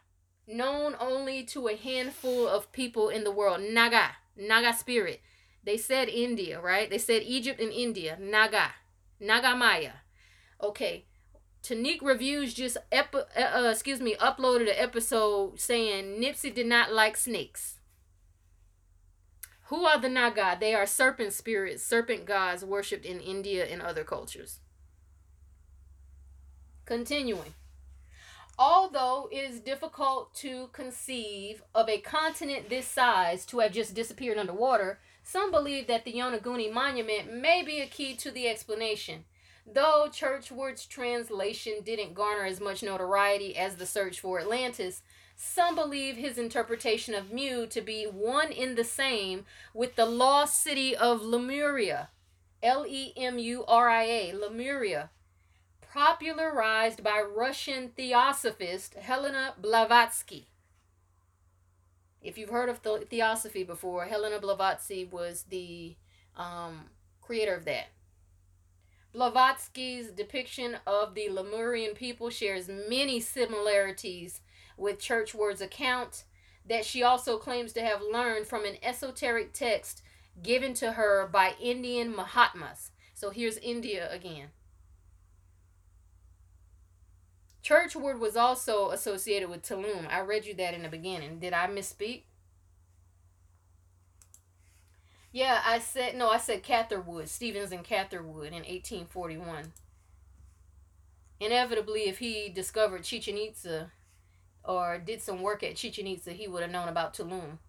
[0.47, 3.59] known only to a handful of people in the world.
[3.59, 5.19] Naga, Naga spirit.
[5.63, 6.87] They said India, right?
[6.87, 8.19] They said Egypt and India.
[8.21, 8.75] Naga,
[9.19, 9.93] Naga Maya.
[10.61, 11.05] Okay,
[11.61, 17.17] Tanique Reviews just ep- uh, excuse me uploaded an episode saying Nipsey did not like
[17.17, 17.79] snakes.
[19.65, 20.57] Who are the Naga?
[20.59, 24.59] They are serpent spirits, serpent gods worshipped in India and other cultures.
[26.85, 27.53] Continuing.
[28.57, 34.39] Although it is difficult to conceive of a continent this size to have just disappeared
[34.39, 39.25] underwater, some believe that the Yonaguni monument may be a key to the explanation.
[39.71, 45.03] Though Churchward's translation didn't garner as much notoriety as the search for Atlantis,
[45.35, 50.63] some believe his interpretation of Mu to be one in the same with the lost
[50.63, 52.09] city of Lemuria,
[52.63, 55.11] L E M U R I A, Lemuria,
[55.81, 60.47] popularized by Russian theosophist Helena Blavatsky.
[62.21, 65.95] If you've heard of theosophy before, Helena Blavatsky was the
[66.35, 66.85] um,
[67.21, 67.87] creator of that.
[69.13, 74.41] Blavatsky's depiction of the Lemurian people shares many similarities
[74.77, 76.25] with Churchward's account
[76.67, 80.03] that she also claims to have learned from an esoteric text
[80.43, 82.91] given to her by Indian Mahatmas.
[83.15, 84.49] So here's India again.
[87.63, 90.07] Churchward was also associated with Tulum.
[90.09, 91.39] I read you that in the beginning.
[91.39, 92.23] Did I misspeak?
[95.31, 96.29] Yeah, I said no.
[96.29, 99.73] I said Catherwood, Stephens and Catherwood in 1841.
[101.39, 103.91] Inevitably, if he discovered Chichen Itza
[104.63, 107.59] or did some work at Chichen Itza, he would have known about Tulum.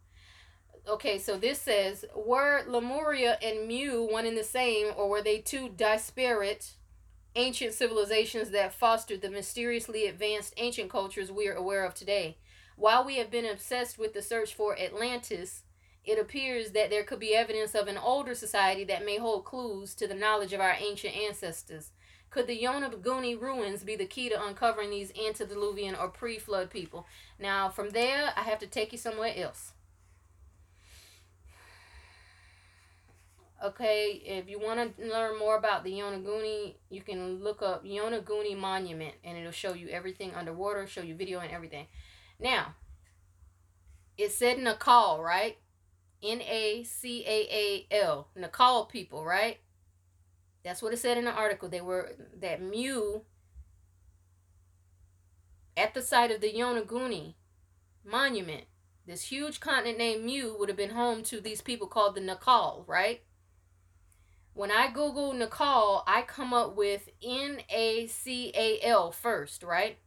[0.88, 5.38] Okay, so this says were Lemuria and Mu one and the same, or were they
[5.38, 6.72] two disparate
[7.36, 12.38] ancient civilizations that fostered the mysteriously advanced ancient cultures we are aware of today?
[12.76, 15.62] While we have been obsessed with the search for Atlantis,
[16.04, 19.94] it appears that there could be evidence of an older society that may hold clues
[19.94, 21.90] to the knowledge of our ancient ancestors.
[22.30, 27.06] Could the Yonaguni ruins be the key to uncovering these antediluvian or pre flood people?
[27.38, 29.72] Now, from there, I have to take you somewhere else.
[33.62, 38.56] Okay, if you want to learn more about the Yonaguni, you can look up Yonaguni
[38.56, 41.86] Monument and it'll show you everything underwater, show you video and everything.
[42.38, 42.76] Now,
[44.16, 45.58] it said Naacal, right?
[46.22, 48.28] N A C A A L.
[48.38, 49.58] Naacal people, right?
[50.64, 51.68] That's what it said in the article.
[51.68, 53.20] They were that Mu
[55.76, 57.34] at the site of the Yonaguni
[58.04, 58.64] monument.
[59.06, 62.86] This huge continent named Mu would have been home to these people called the Naacal,
[62.86, 63.22] right?
[64.52, 69.98] When I Google Naacal, I come up with N A C A L first, right?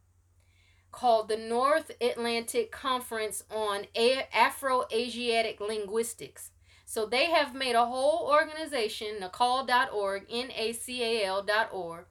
[0.94, 3.86] Called the North Atlantic Conference on
[4.32, 6.52] Afro Asiatic Linguistics.
[6.86, 12.04] So they have made a whole organization, nacal.org, N A C A L.org.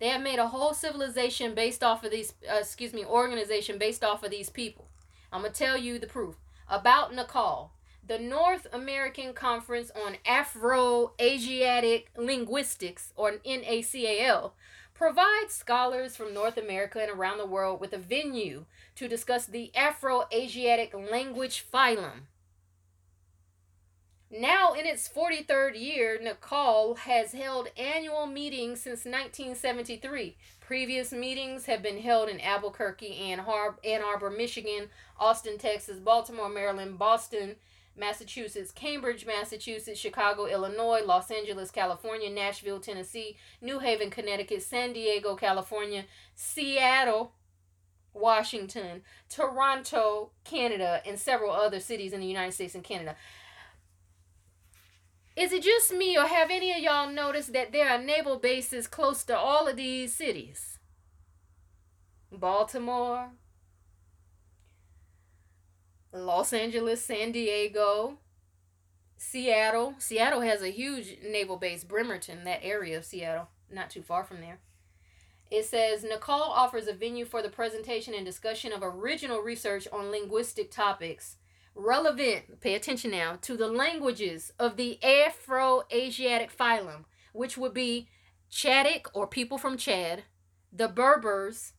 [0.00, 4.02] They have made a whole civilization based off of these, uh, excuse me, organization based
[4.02, 4.88] off of these people.
[5.30, 6.36] I'm going to tell you the proof.
[6.70, 7.70] About NACAL,
[8.06, 14.52] the North American Conference on Afro Asiatic Linguistics, or NACAL,
[14.98, 18.64] provides scholars from North America and around the world with a venue
[18.96, 22.22] to discuss the Afro Asiatic language phylum.
[24.28, 30.36] Now, in its 43rd year, NACAL has held annual meetings since 1973.
[30.60, 36.48] Previous meetings have been held in Albuquerque, Ann, Har- Ann Arbor, Michigan, Austin, Texas, Baltimore,
[36.48, 37.54] Maryland, Boston,
[37.98, 45.34] Massachusetts, Cambridge, Massachusetts, Chicago, Illinois, Los Angeles, California, Nashville, Tennessee, New Haven, Connecticut, San Diego,
[45.34, 47.32] California, Seattle,
[48.14, 53.16] Washington, Toronto, Canada, and several other cities in the United States and Canada.
[55.36, 58.88] Is it just me, or have any of y'all noticed that there are naval bases
[58.88, 60.78] close to all of these cities?
[62.32, 63.30] Baltimore,
[66.12, 68.18] Los Angeles, San Diego,
[69.16, 69.94] Seattle.
[69.98, 74.40] Seattle has a huge naval base, Bremerton, that area of Seattle, not too far from
[74.40, 74.58] there.
[75.50, 80.10] It says NACAL offers a venue for the presentation and discussion of original research on
[80.10, 81.36] linguistic topics
[81.78, 88.08] relevant, pay attention now, to the languages of the Afro Asiatic phylum, which would be
[88.50, 90.24] Chadic or people from Chad,
[90.72, 91.72] the Berbers,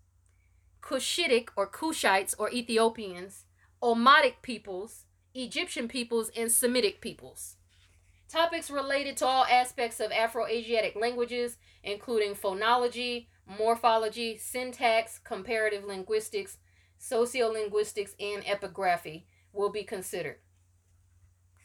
[0.81, 3.45] Cushitic or Cushites or Ethiopians,
[3.81, 7.55] Omotic peoples, Egyptian peoples, and Semitic peoples.
[8.27, 16.57] Topics related to all aspects of Afro Asiatic languages, including phonology, morphology, syntax, comparative linguistics,
[16.99, 19.23] sociolinguistics, and epigraphy
[19.53, 20.39] will be considered.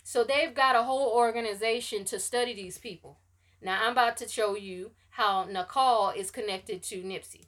[0.04, 3.18] So they've got a whole organization to study these people.
[3.60, 7.46] Now I'm about to show you how Naacal is connected to Nipsey.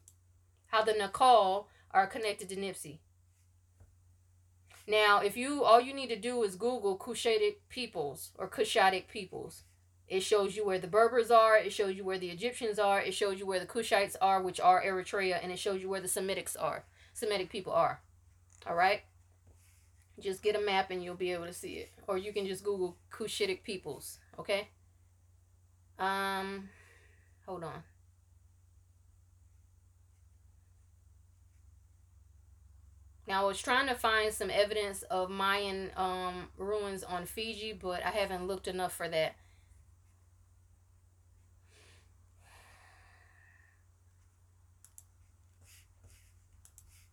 [0.66, 2.98] How the Naacal are connected to Nipsey.
[4.86, 9.62] Now, if you all you need to do is Google Cushitic peoples or Cushitic peoples.
[10.08, 13.12] It shows you where the Berbers are, it shows you where the Egyptians are, it
[13.12, 16.06] shows you where the Cushites are, which are Eritrea, and it shows you where the
[16.06, 16.84] Semitics are.
[17.12, 18.00] Semitic people are.
[18.68, 19.00] All right?
[20.20, 21.90] Just get a map and you'll be able to see it.
[22.06, 24.68] Or you can just Google Cushitic peoples, okay?
[25.98, 26.68] Um,
[27.44, 27.82] hold on.
[33.26, 38.04] Now, I was trying to find some evidence of Mayan um, ruins on Fiji, but
[38.04, 39.34] I haven't looked enough for that.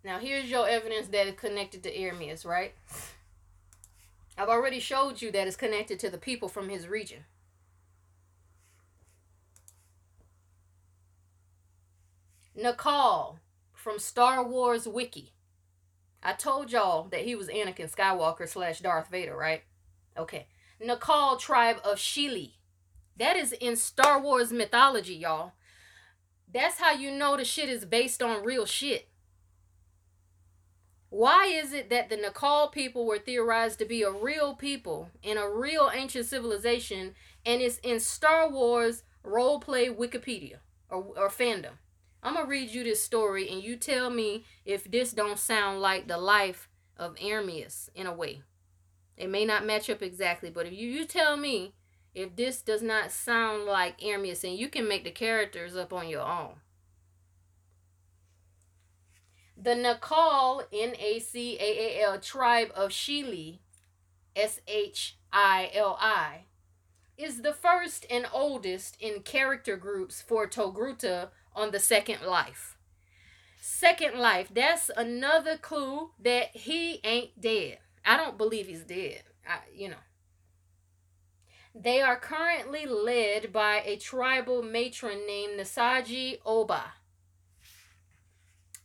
[0.03, 2.73] Now here's your evidence that is connected to Ermias, right?
[4.37, 7.23] I've already showed you that it's connected to the people from his region.
[12.57, 13.37] Naacal
[13.73, 15.31] from Star Wars Wiki.
[16.23, 19.63] I told y'all that he was Anakin Skywalker slash Darth Vader, right?
[20.17, 20.47] Okay.
[20.81, 22.53] Naacal tribe of Shili.
[23.17, 25.51] That is in Star Wars mythology, y'all.
[26.51, 29.09] That's how you know the shit is based on real shit.
[31.09, 35.37] Why is it that the Naacal people were theorized to be a real people in
[35.37, 37.13] a real ancient civilization
[37.45, 40.57] and it's in Star Wars roleplay Wikipedia
[40.89, 41.73] or, or fandom?
[42.23, 46.07] I'm gonna read you this story and you tell me if this don't sound like
[46.07, 48.43] the life of Ermias in a way.
[49.17, 51.73] It may not match up exactly, but if you, you tell me
[52.15, 56.07] if this does not sound like Ermias and you can make the characters up on
[56.07, 56.53] your own.
[59.57, 63.59] The Naacal, N A C A A L, tribe of Shili,
[64.35, 66.45] S H I L I,
[67.17, 72.77] is the first and oldest in character groups for Togruta on the second life.
[73.61, 77.79] Second life, that's another clue that he ain't dead.
[78.05, 79.23] I don't believe he's dead.
[79.47, 80.03] I, you know.
[81.75, 86.93] They are currently led by a tribal matron named Nasaji Oba.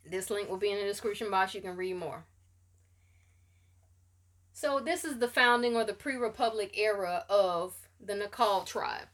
[0.07, 1.55] This link will be in the description box.
[1.55, 2.25] You can read more.
[4.53, 9.09] So, this is the founding or the pre Republic era of the Naacal tribe.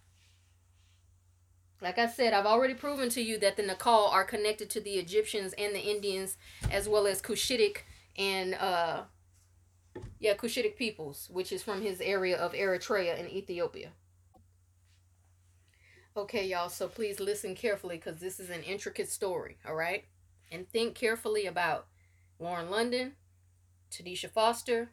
[1.80, 4.92] Like I said, I've already proven to you that the Naacal are connected to the
[4.92, 6.36] Egyptians and the Indians,
[6.70, 7.84] as well as Cushitic
[8.16, 9.02] and uh,
[10.18, 13.90] yeah, Cushitic peoples, which is from his area of Eritrea and Ethiopia.
[16.16, 20.04] Okay, y'all, so please listen carefully because this is an intricate story, all right?
[20.52, 21.86] And think carefully about
[22.38, 23.14] Lauren London,
[23.90, 24.90] Tanisha Foster,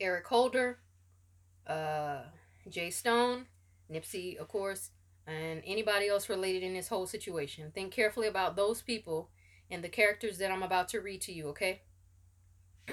[0.00, 0.80] Eric Holder,
[1.68, 2.22] uh,
[2.68, 3.46] Jay Stone,
[3.90, 4.90] Nipsey, of course,
[5.26, 7.70] and anybody else related in this whole situation.
[7.74, 9.30] Think carefully about those people
[9.70, 11.82] and the characters that I'm about to read to you, okay?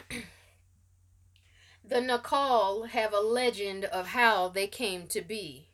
[1.85, 5.67] The Naacal have a legend of how they came to be.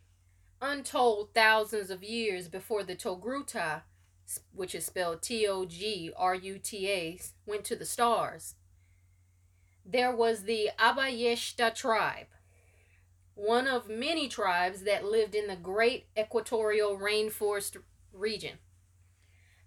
[0.60, 3.84] Untold thousands of years before the Togruta,
[4.52, 8.56] which is spelled T O G R U T A, went to the stars,
[9.86, 12.28] there was the Abayeshta tribe,
[13.40, 17.78] one of many tribes that lived in the great equatorial rainforest
[18.12, 18.58] region.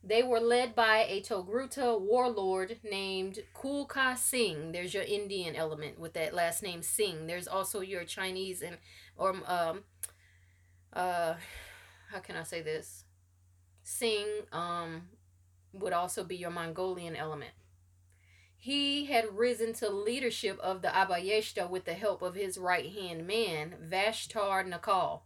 [0.05, 4.73] They were led by a Togruta warlord named Kulka Singh.
[4.73, 7.27] There's your Indian element with that last name Singh.
[7.27, 8.77] There's also your Chinese and
[9.17, 9.85] or um
[10.93, 11.35] uh
[12.11, 13.05] how can I say this?
[13.83, 15.03] Singh um
[15.73, 17.53] would also be your Mongolian element.
[18.65, 23.27] He had risen to leadership of the Abayeshta with the help of his right hand
[23.27, 25.23] man, Vashtar Naacal.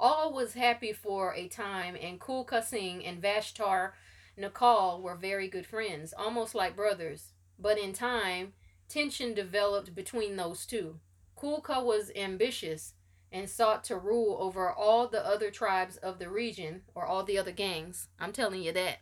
[0.00, 3.92] All was happy for a time, and Kulka Singh and Vashtar
[4.36, 7.34] Naacal were very good friends, almost like brothers.
[7.56, 8.54] But in time,
[8.88, 10.98] tension developed between those two.
[11.40, 12.94] Kulka was ambitious
[13.30, 17.38] and sought to rule over all the other tribes of the region or all the
[17.38, 18.08] other gangs.
[18.18, 18.98] I'm telling you that.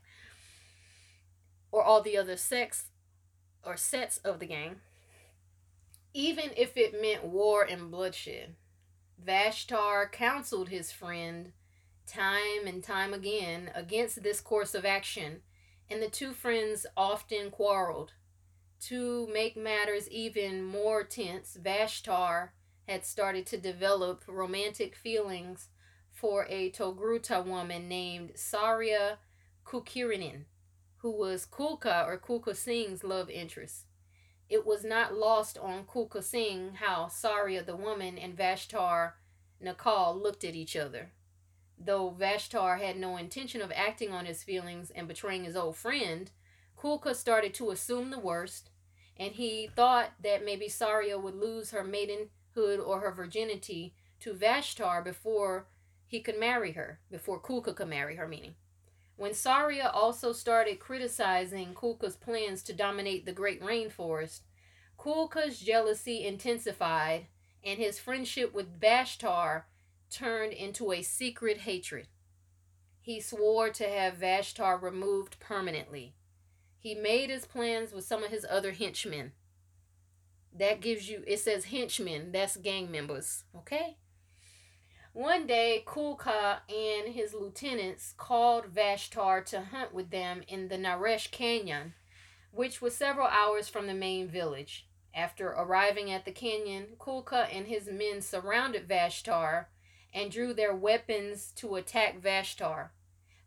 [1.72, 2.89] Or all the other sects
[3.64, 4.76] or sets of the gang.
[6.12, 8.54] Even if it meant war and bloodshed.
[9.24, 11.52] Vashtar counseled his friend
[12.06, 15.42] time and time again against this course of action,
[15.88, 18.12] and the two friends often quarreled.
[18.88, 22.50] To make matters even more tense, Vashtar
[22.88, 25.68] had started to develop romantic feelings
[26.12, 29.18] for a Togruta woman named Saria
[29.64, 30.44] Kukirinin,
[31.02, 33.86] who was Kulka or Kulka Singh's love interest.
[34.48, 39.12] It was not lost on Kulka Singh how Saria the woman and Vashtar
[39.64, 41.12] Naacal looked at each other.
[41.78, 46.30] Though Vashtar had no intention of acting on his feelings and betraying his old friend,
[46.76, 48.70] Kulka started to assume the worst,
[49.16, 55.02] and he thought that maybe Saria would lose her maidenhood or her virginity to Vashtar
[55.02, 55.66] before
[56.06, 58.56] he could marry her, before Kulka could marry her, meaning.
[59.20, 64.40] When Saria also started criticizing Kulka's plans to dominate the great rainforest,
[64.96, 67.26] Kulka's jealousy intensified,
[67.62, 69.64] and his friendship with Vashtar
[70.10, 72.08] turned into a secret hatred.
[73.02, 76.14] He swore to have Vashtar removed permanently.
[76.78, 79.32] He made his plans with some of his other henchmen.
[80.50, 83.98] That gives you, it says henchmen, that's gang members, okay?
[85.12, 91.32] One day, Kulka and his lieutenants called Vashtar to hunt with them in the Naresh
[91.32, 91.94] Canyon,
[92.52, 94.86] which was several hours from the main village.
[95.12, 99.66] After arriving at the canyon, Kulka and his men surrounded Vashtar
[100.14, 102.90] and drew their weapons to attack Vashtar.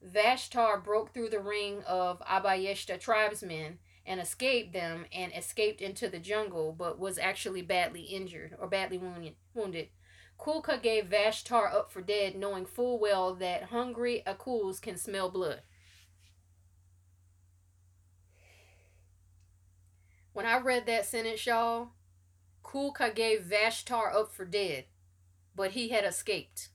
[0.05, 6.19] Vashtar broke through the ring of Abayeshta tribesmen and escaped them and escaped into the
[6.19, 8.99] jungle, but was actually badly injured or badly
[9.53, 9.87] wounded.
[10.39, 15.61] Kulka gave Vashtar up for dead, knowing full well that hungry Akuls can smell blood.
[20.33, 21.89] When I read that sentence, y'all,
[22.63, 24.85] Kulka gave Vashtar up for dead,
[25.55, 26.69] but he had escaped,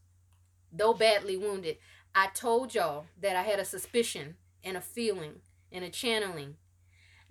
[0.72, 1.78] though badly wounded.
[2.14, 5.40] I told y'all that I had a suspicion and a feeling
[5.72, 6.56] and a channeling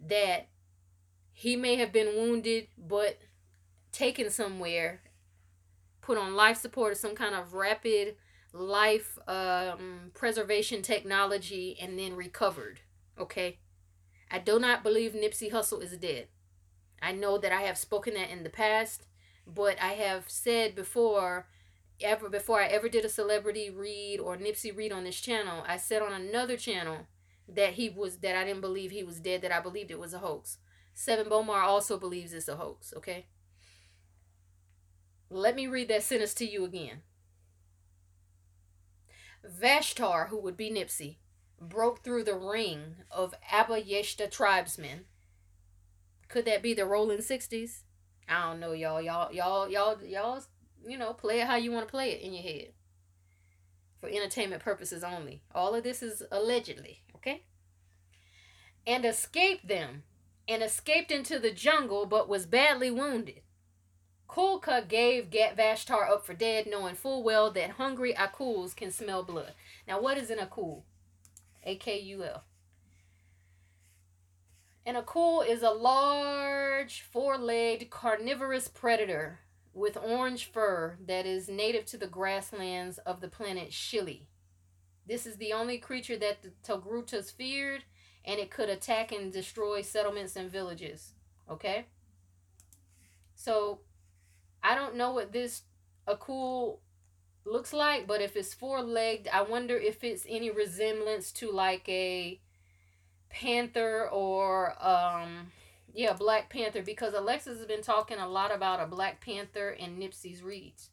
[0.06, 0.50] that
[1.32, 3.20] he may have been wounded but
[3.92, 5.02] taken somewhere,
[6.08, 8.16] put on life support or some kind of rapid
[8.54, 12.80] life um, preservation technology, and then recovered.
[13.20, 13.60] Okay?
[14.32, 16.28] I do not believe Nipsey Hussle is dead.
[17.02, 19.06] I know that I have spoken that in the past,
[19.46, 21.48] but I have said before
[22.00, 25.76] ever before I ever did a celebrity read or Nipsey read on this channel, I
[25.76, 27.00] said on another channel
[27.50, 30.14] that he was that I didn't believe he was dead, that I believed it was
[30.14, 30.58] a hoax.
[30.94, 33.26] Seven Bomar also believes it's a hoax, okay?
[35.30, 37.02] Let me read that sentence to you again.
[39.46, 41.18] Vashtar, who would be Nipsey,
[41.60, 45.06] broke through the ring of Abayeshta tribesmen.
[46.28, 47.84] Could that be the rolling sixties?
[48.30, 49.02] I don't know, y'all.
[49.02, 50.42] Y'all, y'all, y'all, y'all.
[50.86, 52.74] You know, play it how you want to play it in your head.
[54.00, 55.42] For entertainment purposes only.
[55.56, 57.44] All of this is allegedly, okay?
[58.86, 60.04] And escaped them,
[60.48, 63.42] and escaped into the jungle, but was badly wounded.
[64.30, 69.54] Kulka gave Vashtar up for dead, knowing full well that hungry Akuls can smell blood.
[69.88, 70.84] Now, what is an Akul?
[71.64, 72.44] A K U L.
[74.86, 79.40] An akul is a large, four legged carnivorous predator
[79.74, 84.28] with orange fur that is native to the grasslands of the planet Shili.
[85.06, 87.84] This is the only creature that the Togrutas feared,
[88.24, 91.12] and it could attack and destroy settlements and villages.
[91.52, 91.88] Okay?
[93.36, 93.82] So,
[94.64, 95.64] I don't know what this
[96.08, 96.80] akul
[97.46, 101.88] looks like, but if it's four legged, I wonder if it's any resemblance to like
[101.90, 102.40] a
[103.30, 105.52] panther or um
[105.94, 109.98] yeah, Black Panther because Alexis has been talking a lot about a Black Panther in
[109.98, 110.92] Nipsey's reads.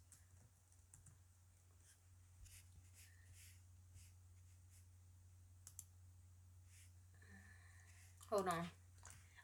[8.30, 8.68] Hold on.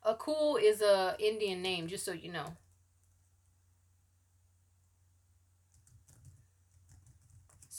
[0.07, 2.57] Akul is a Indian name, just so you know.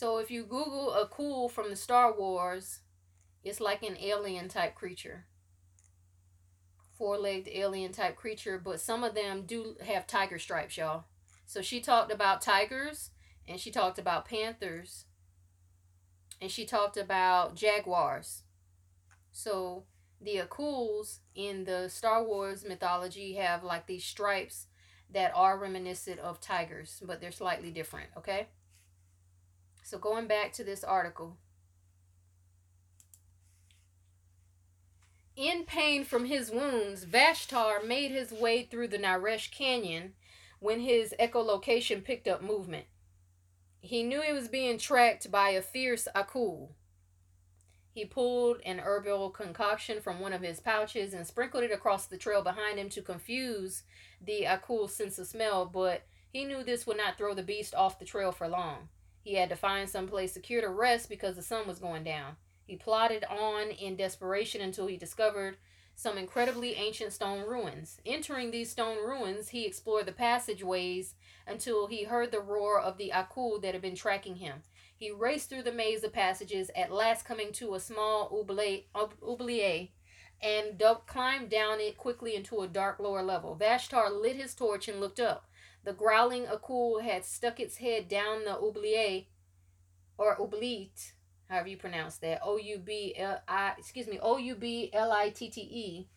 [0.01, 2.79] So if you Google Akul from the Star Wars,
[3.43, 5.25] it's like an alien type creature.
[6.97, 11.03] Four legged alien type creature, but some of them do have tiger stripes, y'all.
[11.45, 13.11] So she talked about tigers
[13.47, 15.05] and she talked about panthers
[16.41, 18.41] and she talked about jaguars.
[19.31, 19.83] So
[20.19, 24.65] the Akuls in the Star Wars mythology have like these stripes
[25.11, 28.47] that are reminiscent of tigers, but they're slightly different, okay?
[29.91, 31.35] So going back to this article.
[35.35, 40.13] In pain from his wounds, Vashtar made his way through the Naresh Canyon
[40.61, 42.85] when his echolocation picked up movement.
[43.81, 46.69] He knew he was being tracked by a fierce Akul.
[47.91, 52.17] He pulled an herbal concoction from one of his pouches and sprinkled it across the
[52.17, 53.83] trail behind him to confuse
[54.25, 57.99] the Akul's sense of smell, but he knew this would not throw the beast off
[57.99, 58.87] the trail for long.
[59.23, 62.37] He had to find some place secure to rest because the sun was going down.
[62.65, 65.57] He plodded on in desperation until he discovered
[65.95, 67.99] some incredibly ancient stone ruins.
[68.05, 71.13] Entering these stone ruins, he explored the passageways
[71.45, 74.63] until he heard the roar of the Akul that had been tracking him.
[74.95, 79.89] He raced through the maze of passages, at last coming to a small oubliette,
[80.41, 83.57] and climbed down it quickly into a dark lower level.
[83.59, 85.45] Vashtar lit his torch and looked up.
[85.83, 89.25] The growling Akul had stuck its head down the oubliette,
[90.17, 91.13] or oubliette,
[91.49, 92.41] however you pronounce that.
[92.43, 96.07] O U B L I, excuse me, O U B L I T T E.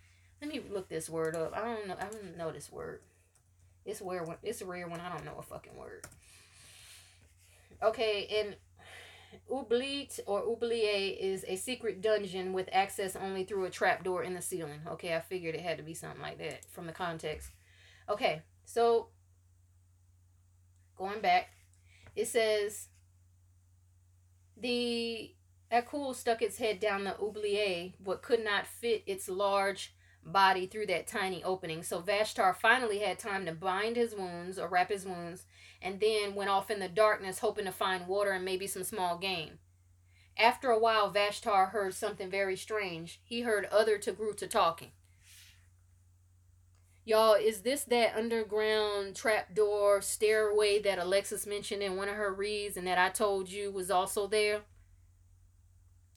[0.43, 1.57] Let me look this word up.
[1.57, 1.97] I don't know.
[1.99, 3.01] I don't know this word.
[3.87, 6.05] It's rare when it's rare when I don't know a fucking word.
[7.83, 8.57] Okay, and
[9.51, 14.43] oubliette or oubliette is a secret dungeon with access only through a trapdoor in the
[14.43, 14.81] ceiling.
[14.87, 17.51] Okay, I figured it had to be something like that from the context.
[18.09, 19.09] Okay, so
[20.97, 21.51] going back,
[22.15, 22.89] it says
[24.57, 25.35] the
[25.73, 30.87] Akul stuck its head down the oubliette, but could not fit its large body through
[30.87, 31.83] that tiny opening.
[31.83, 35.45] So Vashtar finally had time to bind his wounds or wrap his wounds,
[35.83, 39.19] and then went off in the darkness, hoping to find water and maybe some small
[39.19, 39.59] game.
[40.39, 43.21] After a while, Vashtar heard something very strange.
[43.25, 44.93] He heard other Togruta talking.
[47.07, 52.79] Y'all, is this that underground trapdoor stairway that Alexis mentioned in one of her reads
[52.79, 54.63] and that I told you was also there?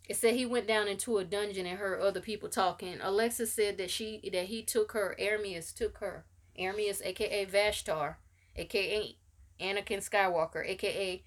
[0.07, 2.99] It said he went down into a dungeon and heard other people talking.
[3.01, 6.23] Alexis said that she that he took her, Aramis took her.
[6.57, 8.15] Aramis, aka Vashtar,
[8.55, 9.17] aka
[9.59, 11.21] Anakin Skywalker, aka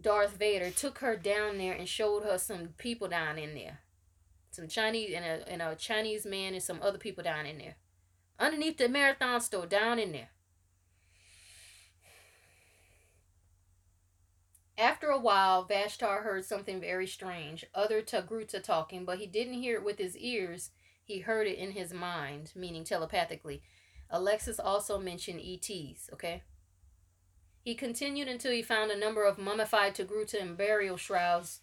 [0.00, 3.80] Darth Vader, took her down there and showed her some people down in there.
[4.52, 7.74] Some Chinese and a and a Chinese man and some other people down in there
[8.38, 10.30] underneath the marathon store down in there.
[14.76, 19.76] After a while, Vashtar heard something very strange, other Togruta talking, but he didn't hear
[19.76, 20.70] it with his ears.
[21.04, 23.62] He heard it in his mind, meaning telepathically.
[24.10, 26.42] Alexis also mentioned ETs, okay?
[27.62, 31.60] He continued until he found a number of mummified Togruta and burial shrouds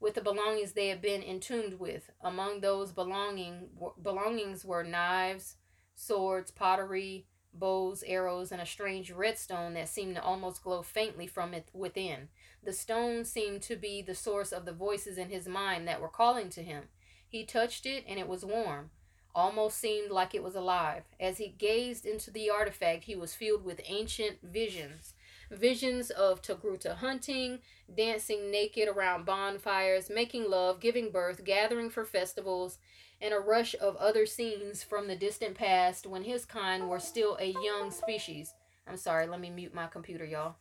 [0.00, 2.10] with the belongings they had been entombed with.
[2.20, 3.68] Among those belonging
[4.02, 5.56] belongings were knives,
[5.94, 11.52] swords, pottery, bows, arrows, and a strange redstone that seemed to almost glow faintly from
[11.54, 12.28] it within.
[12.62, 16.08] The stone seemed to be the source of the voices in his mind that were
[16.08, 16.84] calling to him.
[17.28, 18.90] He touched it, and it was warm,
[19.34, 21.02] almost seemed like it was alive.
[21.18, 25.14] As he gazed into the artifact, he was filled with ancient visions.
[25.50, 27.58] Visions of Togruta hunting,
[27.94, 32.78] dancing naked around bonfires, making love, giving birth, gathering for festivals,
[33.22, 37.38] and a rush of other scenes from the distant past when his kind were still
[37.40, 38.52] a young species.
[38.86, 40.56] I'm sorry, let me mute my computer, y'all.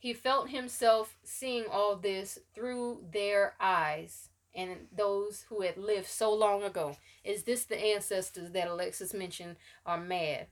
[0.00, 6.34] He felt himself seeing all this through their eyes and those who had lived so
[6.34, 6.96] long ago.
[7.22, 9.56] Is this the ancestors that Alexis mentioned
[9.86, 10.48] are mad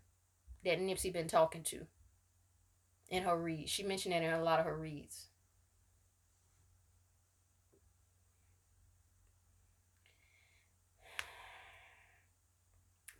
[0.64, 1.87] that Nipsey been talking to
[3.09, 3.73] in her reads?
[3.73, 5.30] She mentioned it in a lot of her reads.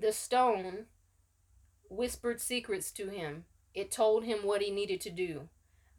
[0.01, 0.87] The stone
[1.91, 3.45] whispered secrets to him.
[3.75, 5.51] It told him what he needed to do.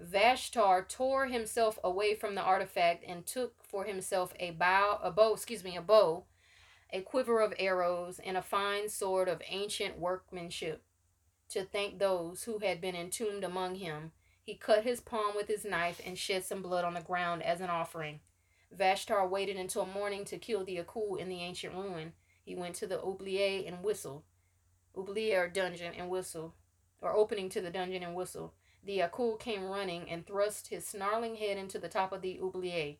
[0.02, 5.34] Vashtar tore himself away from the artifact and took for himself a bow, a bow,
[5.34, 6.24] excuse me, a bow,
[6.92, 10.82] a quiver of arrows, and a fine sword of ancient workmanship.
[11.50, 15.64] To thank those who had been entombed among him, he cut his palm with his
[15.64, 18.22] knife and shed some blood on the ground as an offering.
[18.76, 22.14] Vashtar waited until morning to kill the Akul in the ancient ruin.
[22.44, 24.26] He went to the oubliette and whistle,
[24.98, 26.56] Oubliette or dungeon and whistle,
[27.02, 28.54] or opening to the dungeon and whistle.
[28.84, 32.98] The Akul came running and thrust his snarling head into the top of the oubliette.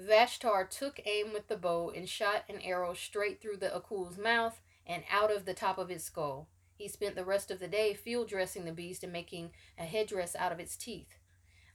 [0.00, 4.60] Vashtar took aim with the bow and shot an arrow straight through the Akul's mouth
[4.86, 6.48] and out of the top of its skull.
[6.76, 10.34] He spent the rest of the day field dressing the beast and making a headdress
[10.34, 11.18] out of its teeth.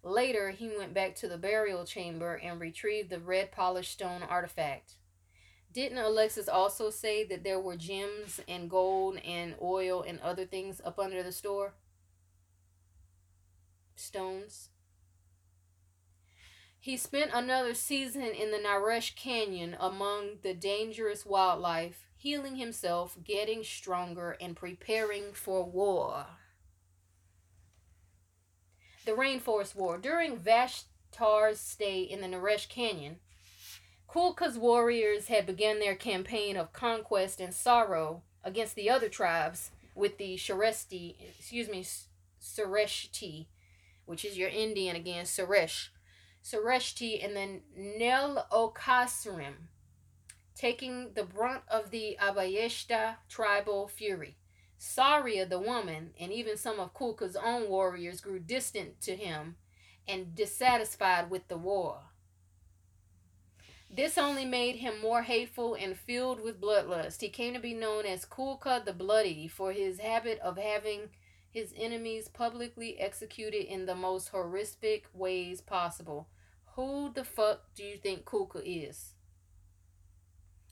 [0.03, 4.95] Later, he went back to the burial chamber and retrieved the red polished stone artifact.
[5.71, 10.81] Didn't Alexis also say that there were gems and gold and oil and other things
[10.83, 11.73] up under the store?
[13.95, 14.69] Stones.
[16.79, 23.63] He spent another season in the Naresh Canyon among the dangerous wildlife, healing himself, getting
[23.63, 26.25] stronger, and preparing for war.
[29.05, 29.97] The Rainforest War.
[29.97, 33.17] During Vashtar's stay in the Naresh Canyon,
[34.11, 40.17] Kulka's warriors had begun their campaign of conquest and sorrow against the other tribes with
[40.17, 41.85] the Sharesti, excuse me,
[42.41, 43.47] Sureshti,
[44.05, 45.89] which is your Indian again, Suresh.
[46.43, 49.67] Sureshti and then Nel Okasrim,
[50.55, 54.37] taking the brunt of the Abayeshta tribal fury.
[54.79, 59.57] Saria, the woman, and even some of Kulka's own warriors grew distant to him
[60.07, 62.08] and dissatisfied with the war.
[63.89, 67.21] This only made him more hateful and filled with bloodlust.
[67.21, 71.09] He came to be known as Kulka the Bloody for his habit of having
[71.49, 76.27] his enemies publicly executed in the most horrific ways possible.
[76.75, 79.15] Who the fuck do you think Kulka is?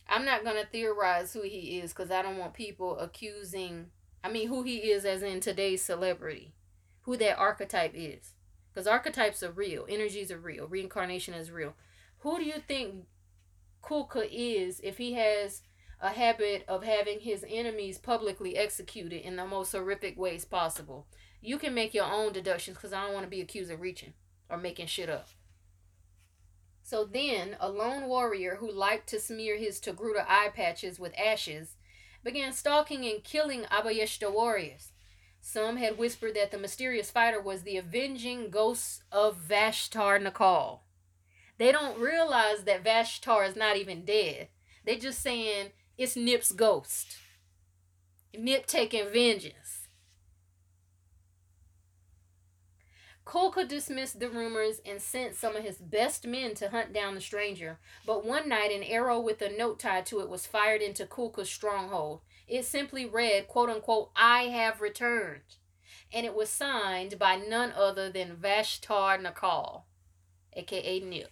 [0.07, 3.87] I'm not going to theorize who he is because I don't want people accusing,
[4.23, 6.53] I mean, who he is as in today's celebrity,
[7.01, 8.33] who that archetype is.
[8.71, 11.73] Because archetypes are real, energies are real, reincarnation is real
[12.19, 13.05] who do you think
[13.83, 15.61] Kulka is if he has
[15.99, 21.07] a habit of having his enemies publicly executed in the most horrific ways possible?
[21.41, 24.13] You can make your own deductions because I don't want to be accused of reaching
[24.49, 25.29] or making shit up.
[26.83, 31.75] So then, a lone warrior who liked to smear his Togruta eye patches with ashes
[32.23, 34.93] began stalking and killing Abayeshta warriors.
[35.41, 40.79] Some had whispered that the mysterious fighter was the avenging ghost of Vashtar Naacal.
[41.57, 44.49] They don't realize that Vashtar is not even dead.
[44.85, 47.17] They're just saying It's Nip's ghost.
[48.37, 49.87] Nip taking vengeance.
[53.25, 57.19] Kulka dismissed the rumors and sent some of his best men to hunt down the
[57.19, 57.77] stranger.
[58.05, 61.49] But one night, an arrow with a note tied to it was fired into Kulka's
[61.49, 62.21] stronghold.
[62.47, 65.41] It simply read, quote unquote, I have returned.
[66.13, 69.83] And it was signed by none other than Vashtar Naacal,
[70.53, 71.31] aka Nip.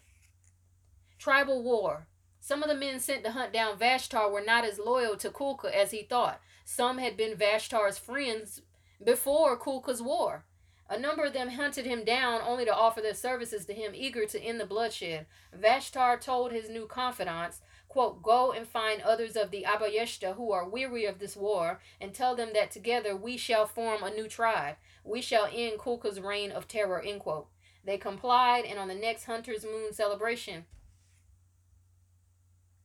[1.17, 2.07] Tribal war.
[2.39, 5.71] Some of the men sent to hunt down Vashtar were not as loyal to Kulka
[5.71, 6.39] as he thought.
[6.63, 8.61] Some had been Vashtar's friends
[9.03, 10.45] before Kulka's war.
[10.87, 14.25] A number of them hunted him down only to offer their services to him, eager
[14.27, 15.25] to end the bloodshed.
[15.57, 20.69] Vashtar told his new confidants, quote, Go and find others of the Abayeshta who are
[20.69, 24.75] weary of this war, and tell them that together we shall form a new tribe.
[25.03, 27.47] We shall end Kulka's reign of terror, end quote.
[27.83, 30.65] They complied, and on the next Hunter's Moon celebration,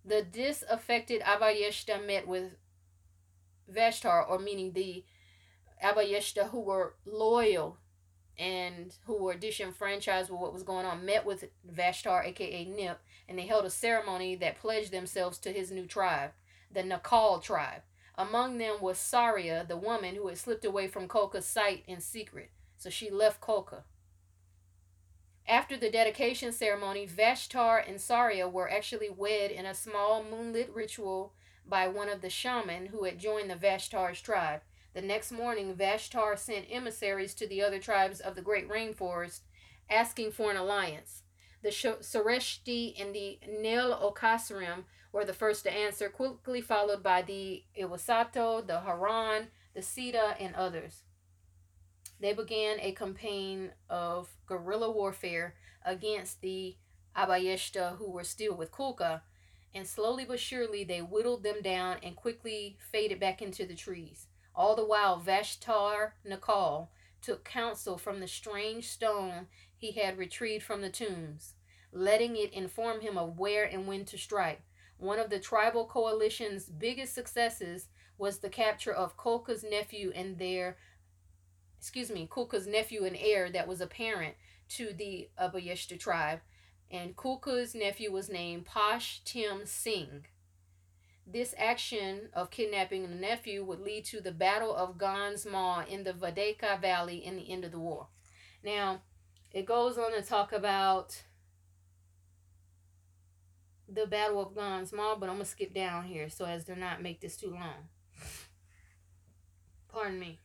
[0.05, 2.57] the disaffected Abayeshta met with
[3.73, 5.05] Vashtar, or meaning the
[5.83, 7.79] Abayeshta who were loyal
[8.39, 13.39] and who were disenfranchised with what was going on, met with Vashtar, aka Nip, and
[13.39, 16.31] they held a ceremony that pledged themselves to his new tribe,
[16.73, 17.83] the Naacal tribe.
[18.17, 22.51] Among them was Saria, the woman who had slipped away from Kulka's sight in secret,
[22.77, 23.83] so she left Kulka.
[25.51, 31.33] After the dedication ceremony, Vashtar and Saria were actually wed in a small moonlit ritual
[31.67, 34.61] by one of the shaman who had joined the Vashtar's tribe.
[34.95, 39.41] The next morning, Vashtar sent emissaries to the other tribes of the great rainforest
[39.91, 41.25] asking for an alliance.
[41.65, 47.65] The Sareshti and the Nil Okasrim were the first to answer, quickly followed by the
[47.77, 51.03] Iwasato, the Haran, the Sita, and others.
[52.21, 55.55] They began a campaign of guerrilla warfare
[55.85, 56.77] against the
[57.17, 59.23] Abayeshta who were still with Kulka,
[59.75, 64.27] and slowly but surely they whittled them down and quickly faded back into the trees.
[64.55, 66.89] All the while, Vashtar Naacal
[67.23, 69.47] took counsel from the strange stone
[69.77, 71.55] he had retrieved from the tombs,
[71.93, 74.63] letting it inform him of where and when to strike.
[74.99, 80.77] One of the tribal coalition's biggest successes was the capture of Kulka's nephew and their
[81.81, 84.35] excuse me, Kulka's nephew and heir that was a parent
[84.69, 86.41] to the Abayeshta tribe.
[86.91, 90.27] And Kulka's nephew was named Pash Tim Singh.
[91.27, 96.05] This action of kidnapping the nephew would lead to the Battle of Gans Ma in
[96.05, 98.09] the Vadeka Valley in the end of the war.
[98.63, 99.01] Now,
[99.51, 101.23] it goes on to talk about
[103.89, 106.79] the Battle of Gans Ma, but I'm going to skip down here so as to
[106.79, 107.89] not make this too long.
[109.89, 110.41] Pardon me.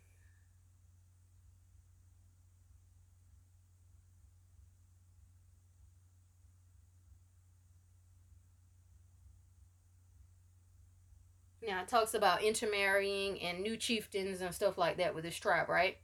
[11.67, 15.69] Now it talks about intermarrying and new chieftains and stuff like that with this tribe,
[15.69, 15.97] right?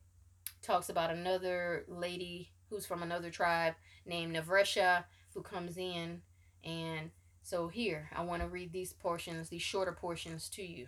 [0.61, 5.03] Talks about another lady who's from another tribe named Navresha
[5.33, 6.21] who comes in
[6.63, 7.11] and
[7.43, 10.87] so here I want to read these portions, these shorter portions to you.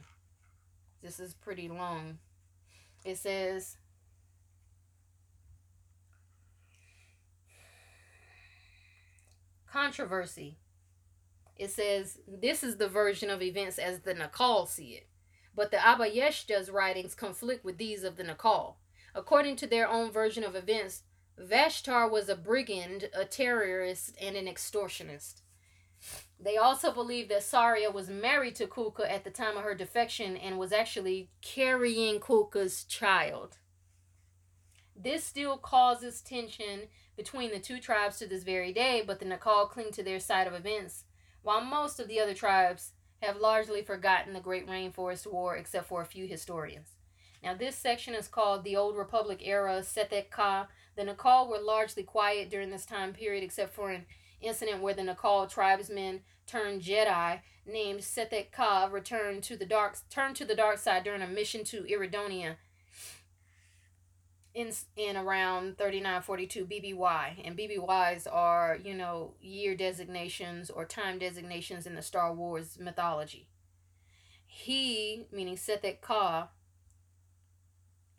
[1.02, 2.20] This is pretty long.
[3.04, 3.78] It says
[9.68, 10.58] controversy
[11.58, 15.08] it says this is the version of events as the Naacal see it.
[15.56, 18.76] But the Abayeshta's writings conflict with these of the Naacal.
[19.14, 21.04] According to their own version of events,
[21.40, 25.42] Vashtar was a brigand, a terrorist, and an extortionist.
[26.40, 30.36] They also believe that Saria was married to Kulka at the time of her defection
[30.36, 33.58] and was actually carrying Kulka's child.
[34.96, 36.82] This still causes tension
[37.16, 40.48] between the two tribes to this very day, but the Naacal cling to their side
[40.48, 41.06] of events
[41.44, 46.02] while most of the other tribes have largely forgotten the Great Rainforest War except for
[46.02, 46.96] a few historians.
[47.44, 50.68] Now, this section is called the Old Republic Era Setek Ka.
[50.96, 54.06] The Naacal were largely quiet during this time period except for an
[54.42, 60.36] incident where the Naacal tribesmen turned Jedi named Setek Ka returned to the dark turned
[60.38, 62.56] to the dark side during a mission to Iridonia
[64.54, 71.88] in in around 3942 BBY and BBYs are you know year designations or time designations
[71.88, 73.48] in the Star Wars mythology.
[74.46, 76.50] He meaning Setek Ka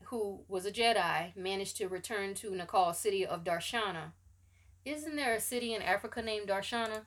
[0.05, 4.13] who was a Jedi managed to return to Naacal city of Darshana.
[4.85, 7.03] Isn't there a city in Africa named Darshana?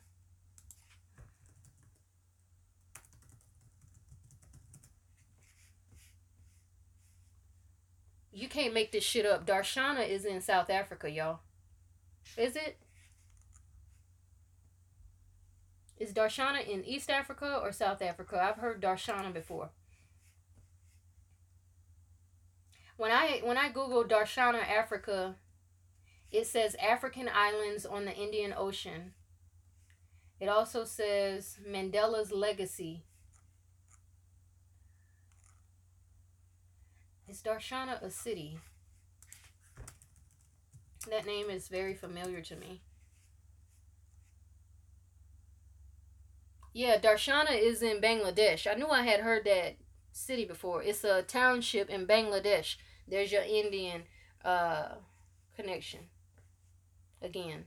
[8.38, 9.48] You can't make this shit up.
[9.48, 11.40] Darshana is in South Africa, y'all.
[12.38, 12.78] Is it?
[15.98, 18.40] Is Darshana in East Africa or South Africa?
[18.40, 19.72] I've heard Darshana before.
[22.98, 25.34] When I when I Google Darshana Africa,
[26.32, 29.14] it says African islands on the Indian Ocean.
[30.40, 33.07] It also says Mandela's legacy.
[37.28, 38.58] Is Darshana a city?
[41.10, 42.82] That name is very familiar to me.
[46.74, 48.66] Yeah, Darshana is in Bangladesh.
[48.72, 49.76] I knew I had heard that
[50.12, 50.84] city before.
[50.84, 52.76] It's a township in Bangladesh.
[53.08, 54.04] There's your Indian
[54.46, 54.96] uh,
[55.56, 56.02] connection.
[57.22, 57.66] Again.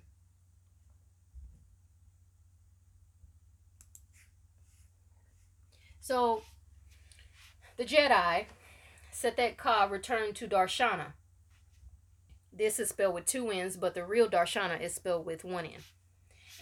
[6.01, 6.43] So,
[7.77, 8.47] the Jedi,
[9.21, 11.13] Sethet Ka, returned to Darshana.
[12.53, 15.83] This is spelled with two N's, but the real Darshana is spelled with one N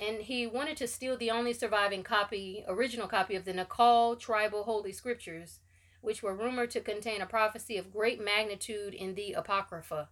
[0.00, 4.64] and he wanted to steal the only surviving copy, original copy of the Naacal tribal
[4.64, 5.60] holy scriptures,
[6.00, 10.08] which were rumored to contain a prophecy of great magnitude in the Apocrypha.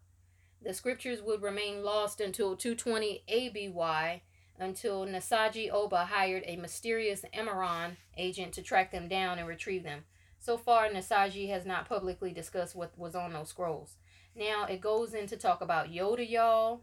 [0.62, 4.22] The scriptures would remain lost until 220 ABY,
[4.58, 10.04] until Nasaji Oba hired a mysterious Amaran agent to track them down and retrieve them.
[10.46, 13.96] So far, Nasaji has not publicly discussed what was on those scrolls.
[14.36, 16.82] Now it goes in to talk about Yoda, y'all,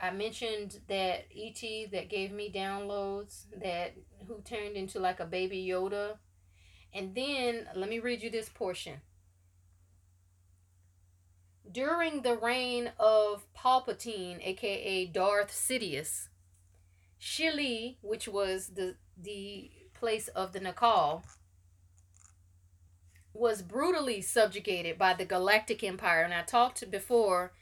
[0.00, 3.94] I mentioned that ET that gave me downloads that
[4.28, 6.18] who turned into like a baby Yoda.
[6.92, 9.00] And then let me read you this portion.
[11.68, 16.28] During the reign of Palpatine, aka Darth Sidious,
[17.20, 21.24] Shili, which was the the place of the Naacal,
[23.34, 26.22] was brutally subjugated by the Galactic Empire.
[26.22, 27.52] And I talked before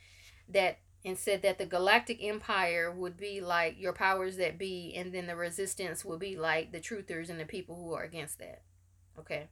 [0.49, 5.13] that and said that the galactic empire would be like your powers that be and
[5.13, 8.63] then the resistance would be like the truthers and the people who are against that
[9.19, 9.49] okay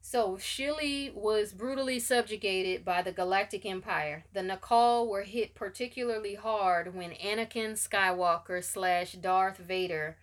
[0.00, 4.24] so Shili was brutally subjugated by the Galactic Empire.
[4.32, 10.16] The Naacal were hit particularly hard when Anakin Skywalker slash Darth Vader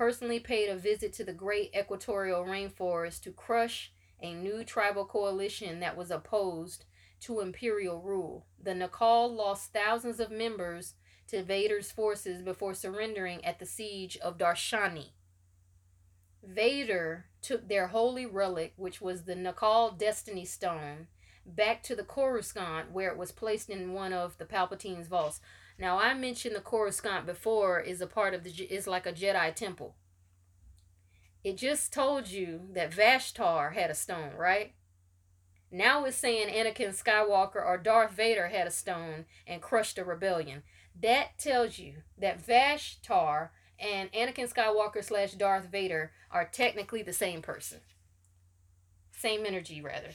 [0.00, 3.92] personally paid a visit to the great equatorial rainforest to crush
[4.22, 6.86] a new tribal coalition that was opposed
[7.20, 8.46] to imperial rule.
[8.58, 10.94] The Naacal lost thousands of members
[11.26, 15.10] to Vader's forces before surrendering at the siege of Darshani.
[16.42, 21.08] Vader took their holy relic, which was the Naacal Destiny Stone,
[21.44, 25.40] back to the Coruscant, where it was placed in one of the Palpatine's vaults.
[25.80, 29.54] Now, I mentioned the Coruscant before is a part of the is like a Jedi
[29.54, 29.94] temple.
[31.42, 34.74] It just told you that Vashtar had a stone, right?
[35.72, 40.64] Now it's saying Anakin Skywalker or Darth Vader had a stone and crushed a rebellion.
[41.00, 47.40] That tells you that Vashtar and Anakin Skywalker slash Darth Vader are technically the same
[47.40, 47.78] person.
[49.12, 50.10] Same energy, rather.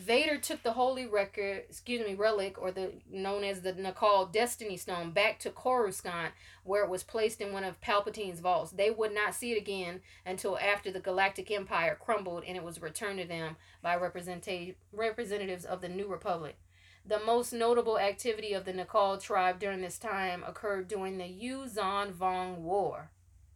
[0.00, 4.78] Vader took the holy record, excuse me, relic, or the known as the Naacal Destiny
[4.78, 6.32] Stone, back to Coruscant,
[6.64, 8.70] where it was placed in one of Palpatine's vaults.
[8.70, 12.80] They would not see it again until after the Galactic Empire crumbled and it was
[12.80, 16.56] returned to them by representatives of the New Republic.
[17.04, 22.12] The most notable activity of the Naacal tribe during this time occurred during the Yuuzhan
[22.14, 23.10] Vong War.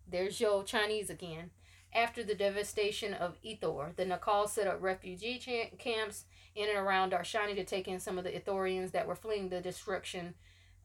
[0.06, 1.52] There's your Chinese again.
[1.94, 5.38] After the devastation of Ithor, the Naacal set up refugee
[5.78, 6.24] camps
[6.54, 9.60] in and around Darshani to take in some of the Ithorians that were fleeing the
[9.60, 10.34] destruction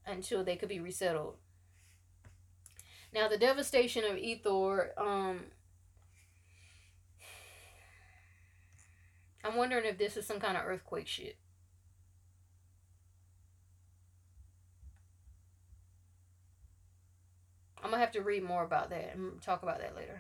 [0.05, 1.35] until they could be resettled.
[3.13, 5.45] Now, the devastation of Ithor, um,
[9.43, 11.37] I'm wondering if this is some kind of earthquake shit.
[17.81, 20.19] I'm gonna have to read more about that and talk about that later.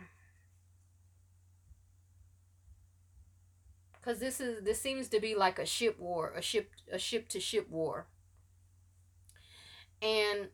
[4.01, 7.27] Because this is this seems to be like a ship war, a ship a ship
[7.29, 8.07] to ship war.
[10.01, 10.49] And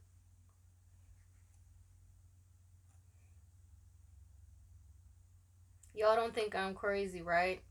[5.93, 7.61] y'all don't think I'm crazy, right?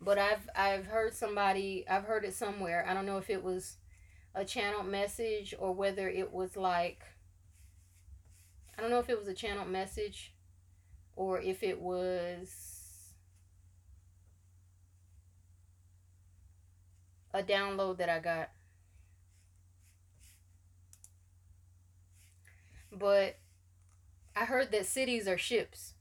[0.00, 2.86] But I've I've heard somebody I've heard it somewhere.
[2.88, 3.76] I don't know if it was
[4.34, 7.02] a channel message or whether it was like
[8.76, 10.32] I don't know if it was a channel message
[11.16, 12.69] or if it was
[17.32, 18.50] a download that I got.
[22.92, 23.38] But
[24.34, 25.94] I heard that cities are ships.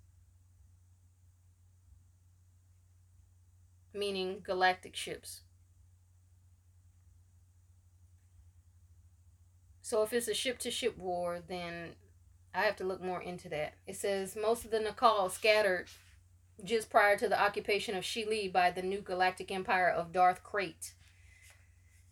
[3.94, 5.42] Meaning galactic ships.
[9.82, 11.96] So if it's a ship to ship war, then
[12.54, 13.74] I have to look more into that.
[13.88, 15.88] It says most of the Naacal scattered
[16.64, 20.94] just prior to the occupation of Shili by the new galactic empire of Darth Krayt.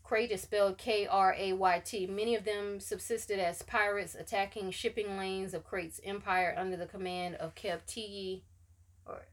[0.08, 2.08] Krayt is spelled K R A Y T.
[2.08, 7.36] Many of them subsisted as pirates attacking shipping lanes of Krayt's empire under the command
[7.36, 8.44] of Keb Tiyi
[9.06, 9.24] or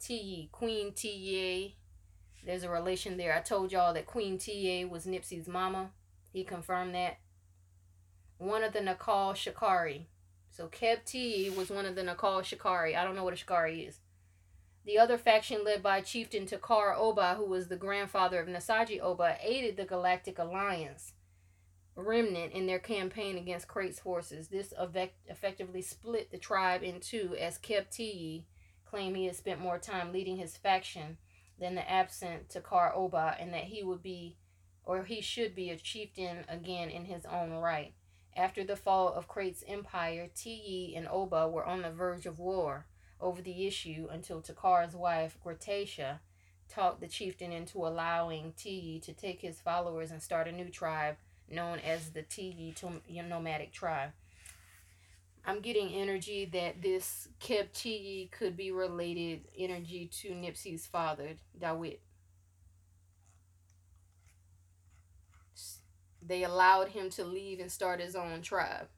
[0.00, 1.74] Tiyi, Queen Tiye.
[2.44, 3.34] There's a relation there.
[3.34, 5.90] I told y'all that Queen Tiye was Nipsey's mama.
[6.32, 7.18] He confirmed that.
[8.38, 10.08] One of the Naacal Shikari.
[10.50, 12.96] So Keb Tiyi was one of the Naacal Shikari.
[12.96, 14.00] I don't know what a Shikari is.
[14.84, 19.38] The other faction, led by Chieftain Takar Oba, who was the grandfather of Nasaji Oba,
[19.40, 21.14] aided the Galactic Alliance
[21.96, 24.48] remnant in their campaign against Krayt's forces.
[24.48, 24.74] This
[25.28, 28.44] effectively split the tribe in two, as Keb Tiyi
[28.84, 31.18] claimed he had spent more time leading his faction
[31.58, 34.36] than the absent Takar Oba, and that he would be,
[34.84, 37.94] or he should be, a chieftain again in his own right.
[38.36, 42.86] After the fall of Krayt's empire, Tiyi and Oba were on the verge of war
[43.20, 46.18] over the issue until Takar's wife, Gratasha,
[46.68, 51.16] talked the chieftain into allowing Tiyi to take his followers and start a new tribe
[51.50, 52.74] known as the Tiyi
[53.28, 54.12] nomadic tribe.
[55.46, 62.00] I'm getting energy that this Keb Tiyi could be related energy to Nipsey's father, Dawit.
[66.26, 68.88] They allowed him to leave and start his own tribe.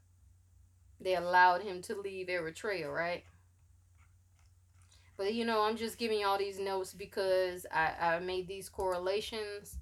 [1.01, 3.25] They allowed him to leave Eritrea, right?
[5.17, 9.79] But you know, I'm just giving y'all these notes because I, I made these correlations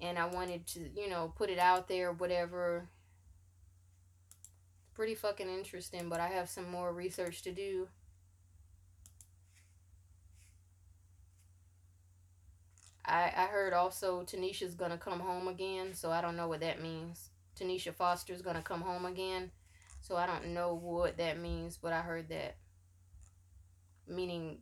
[0.00, 2.88] and I wanted to, you know, put it out there, whatever.
[4.94, 7.88] Pretty fucking interesting, but I have some more research to do.
[13.04, 16.82] I, I heard also Tanisha's gonna come home again, so I don't know what that
[16.82, 17.30] means.
[17.58, 19.50] Tanisha Foster's gonna come home again,
[20.00, 22.56] so I don't know what that means, but I heard that.
[24.06, 24.58] Meaning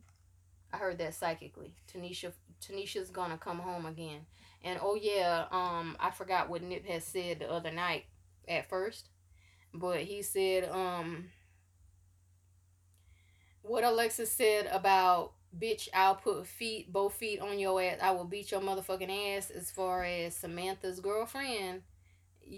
[0.73, 1.73] I heard that psychically.
[1.91, 4.25] Tanisha Tanisha's gonna come home again.
[4.63, 8.05] And oh yeah, um I forgot what Nip had said the other night
[8.47, 9.09] at first.
[9.73, 11.25] But he said, um
[13.61, 17.99] what Alexis said about bitch, I'll put feet both feet on your ass.
[18.01, 21.81] I will beat your motherfucking ass as far as Samantha's girlfriend.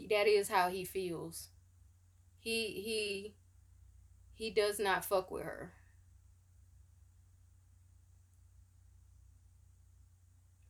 [0.10, 1.50] That is how he feels.
[2.40, 3.34] He he
[4.34, 5.74] he does not fuck with her.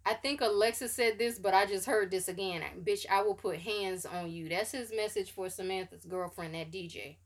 [0.09, 2.63] I think Alexa said this, but I just heard this again.
[2.83, 4.49] Bitch, I will put hands on you.
[4.49, 7.17] That's his message for Samantha's girlfriend, that DJ.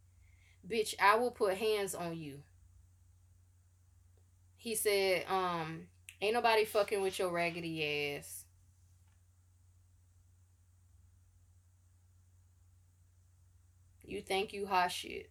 [0.69, 2.39] Bitch, I will put hands on you.
[4.57, 5.83] He said, um,
[6.21, 8.43] ain't nobody fucking with your raggedy ass.
[14.03, 15.29] You think you hot shit.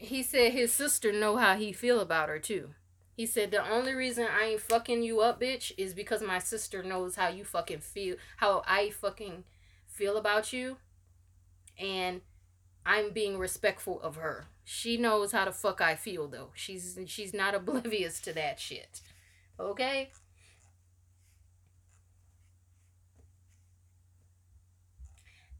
[0.00, 2.70] He said his sister know how he feel about her too.
[3.14, 6.82] He said the only reason I ain't fucking you up, bitch, is because my sister
[6.82, 9.44] knows how you fucking feel, how I fucking
[9.86, 10.78] feel about you,
[11.78, 12.22] and
[12.86, 14.46] I'm being respectful of her.
[14.64, 16.48] She knows how the fuck I feel though.
[16.54, 19.02] She's she's not oblivious to that shit.
[19.58, 20.10] Okay?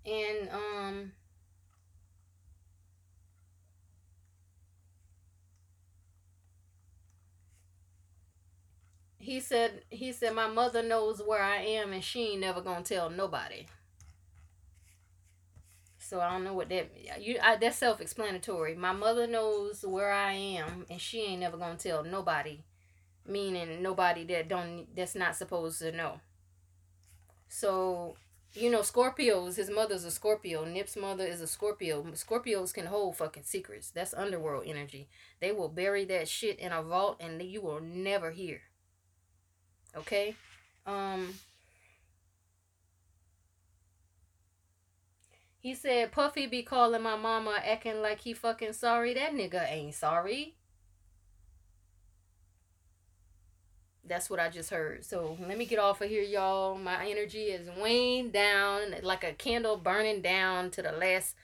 [0.07, 1.13] And um
[9.31, 12.83] he said he said my mother knows where I am and she ain't never gonna
[12.83, 13.67] tell nobody.
[15.99, 16.91] So I don't know what that
[17.21, 18.75] you I, that's self explanatory.
[18.75, 22.59] My mother knows where I am and she ain't never gonna tell nobody.
[23.25, 26.19] Meaning nobody that don't that's not supposed to know.
[27.47, 28.17] So
[28.55, 30.65] you know, Scorpios, his mother's a Scorpio.
[30.65, 32.03] Nip's mother is a Scorpio.
[32.15, 33.93] Scorpios can hold fucking secrets.
[33.93, 35.09] That's underworld energy.
[35.39, 38.63] They will bury that shit in a vault and you will never hear.
[39.97, 40.35] Okay?
[40.87, 41.35] Um
[45.61, 49.13] He said Puffy be calling my mama acting like he fucking sorry.
[49.13, 50.55] That nigga ain't sorry.
[54.03, 55.05] That's what I just heard.
[55.05, 56.77] So let me get off of here, y'all.
[56.77, 61.37] My energy is weighing down like a candle burning down to the last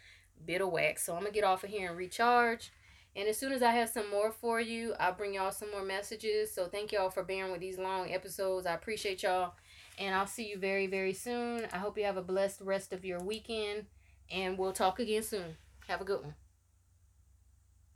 [0.44, 1.04] bit of wax.
[1.04, 2.72] So I'm gonna get off of here and recharge.
[3.16, 5.82] And as soon as I have some more for you, I'll bring y'all some more
[5.82, 6.52] messages.
[6.52, 8.66] So thank y'all for bearing with these long episodes.
[8.66, 9.54] I appreciate y'all.
[9.98, 11.66] And I'll see you very, very soon.
[11.72, 13.86] I hope you have a blessed rest of your weekend.
[14.30, 15.56] And we'll talk again soon.
[15.88, 16.34] Have a good one.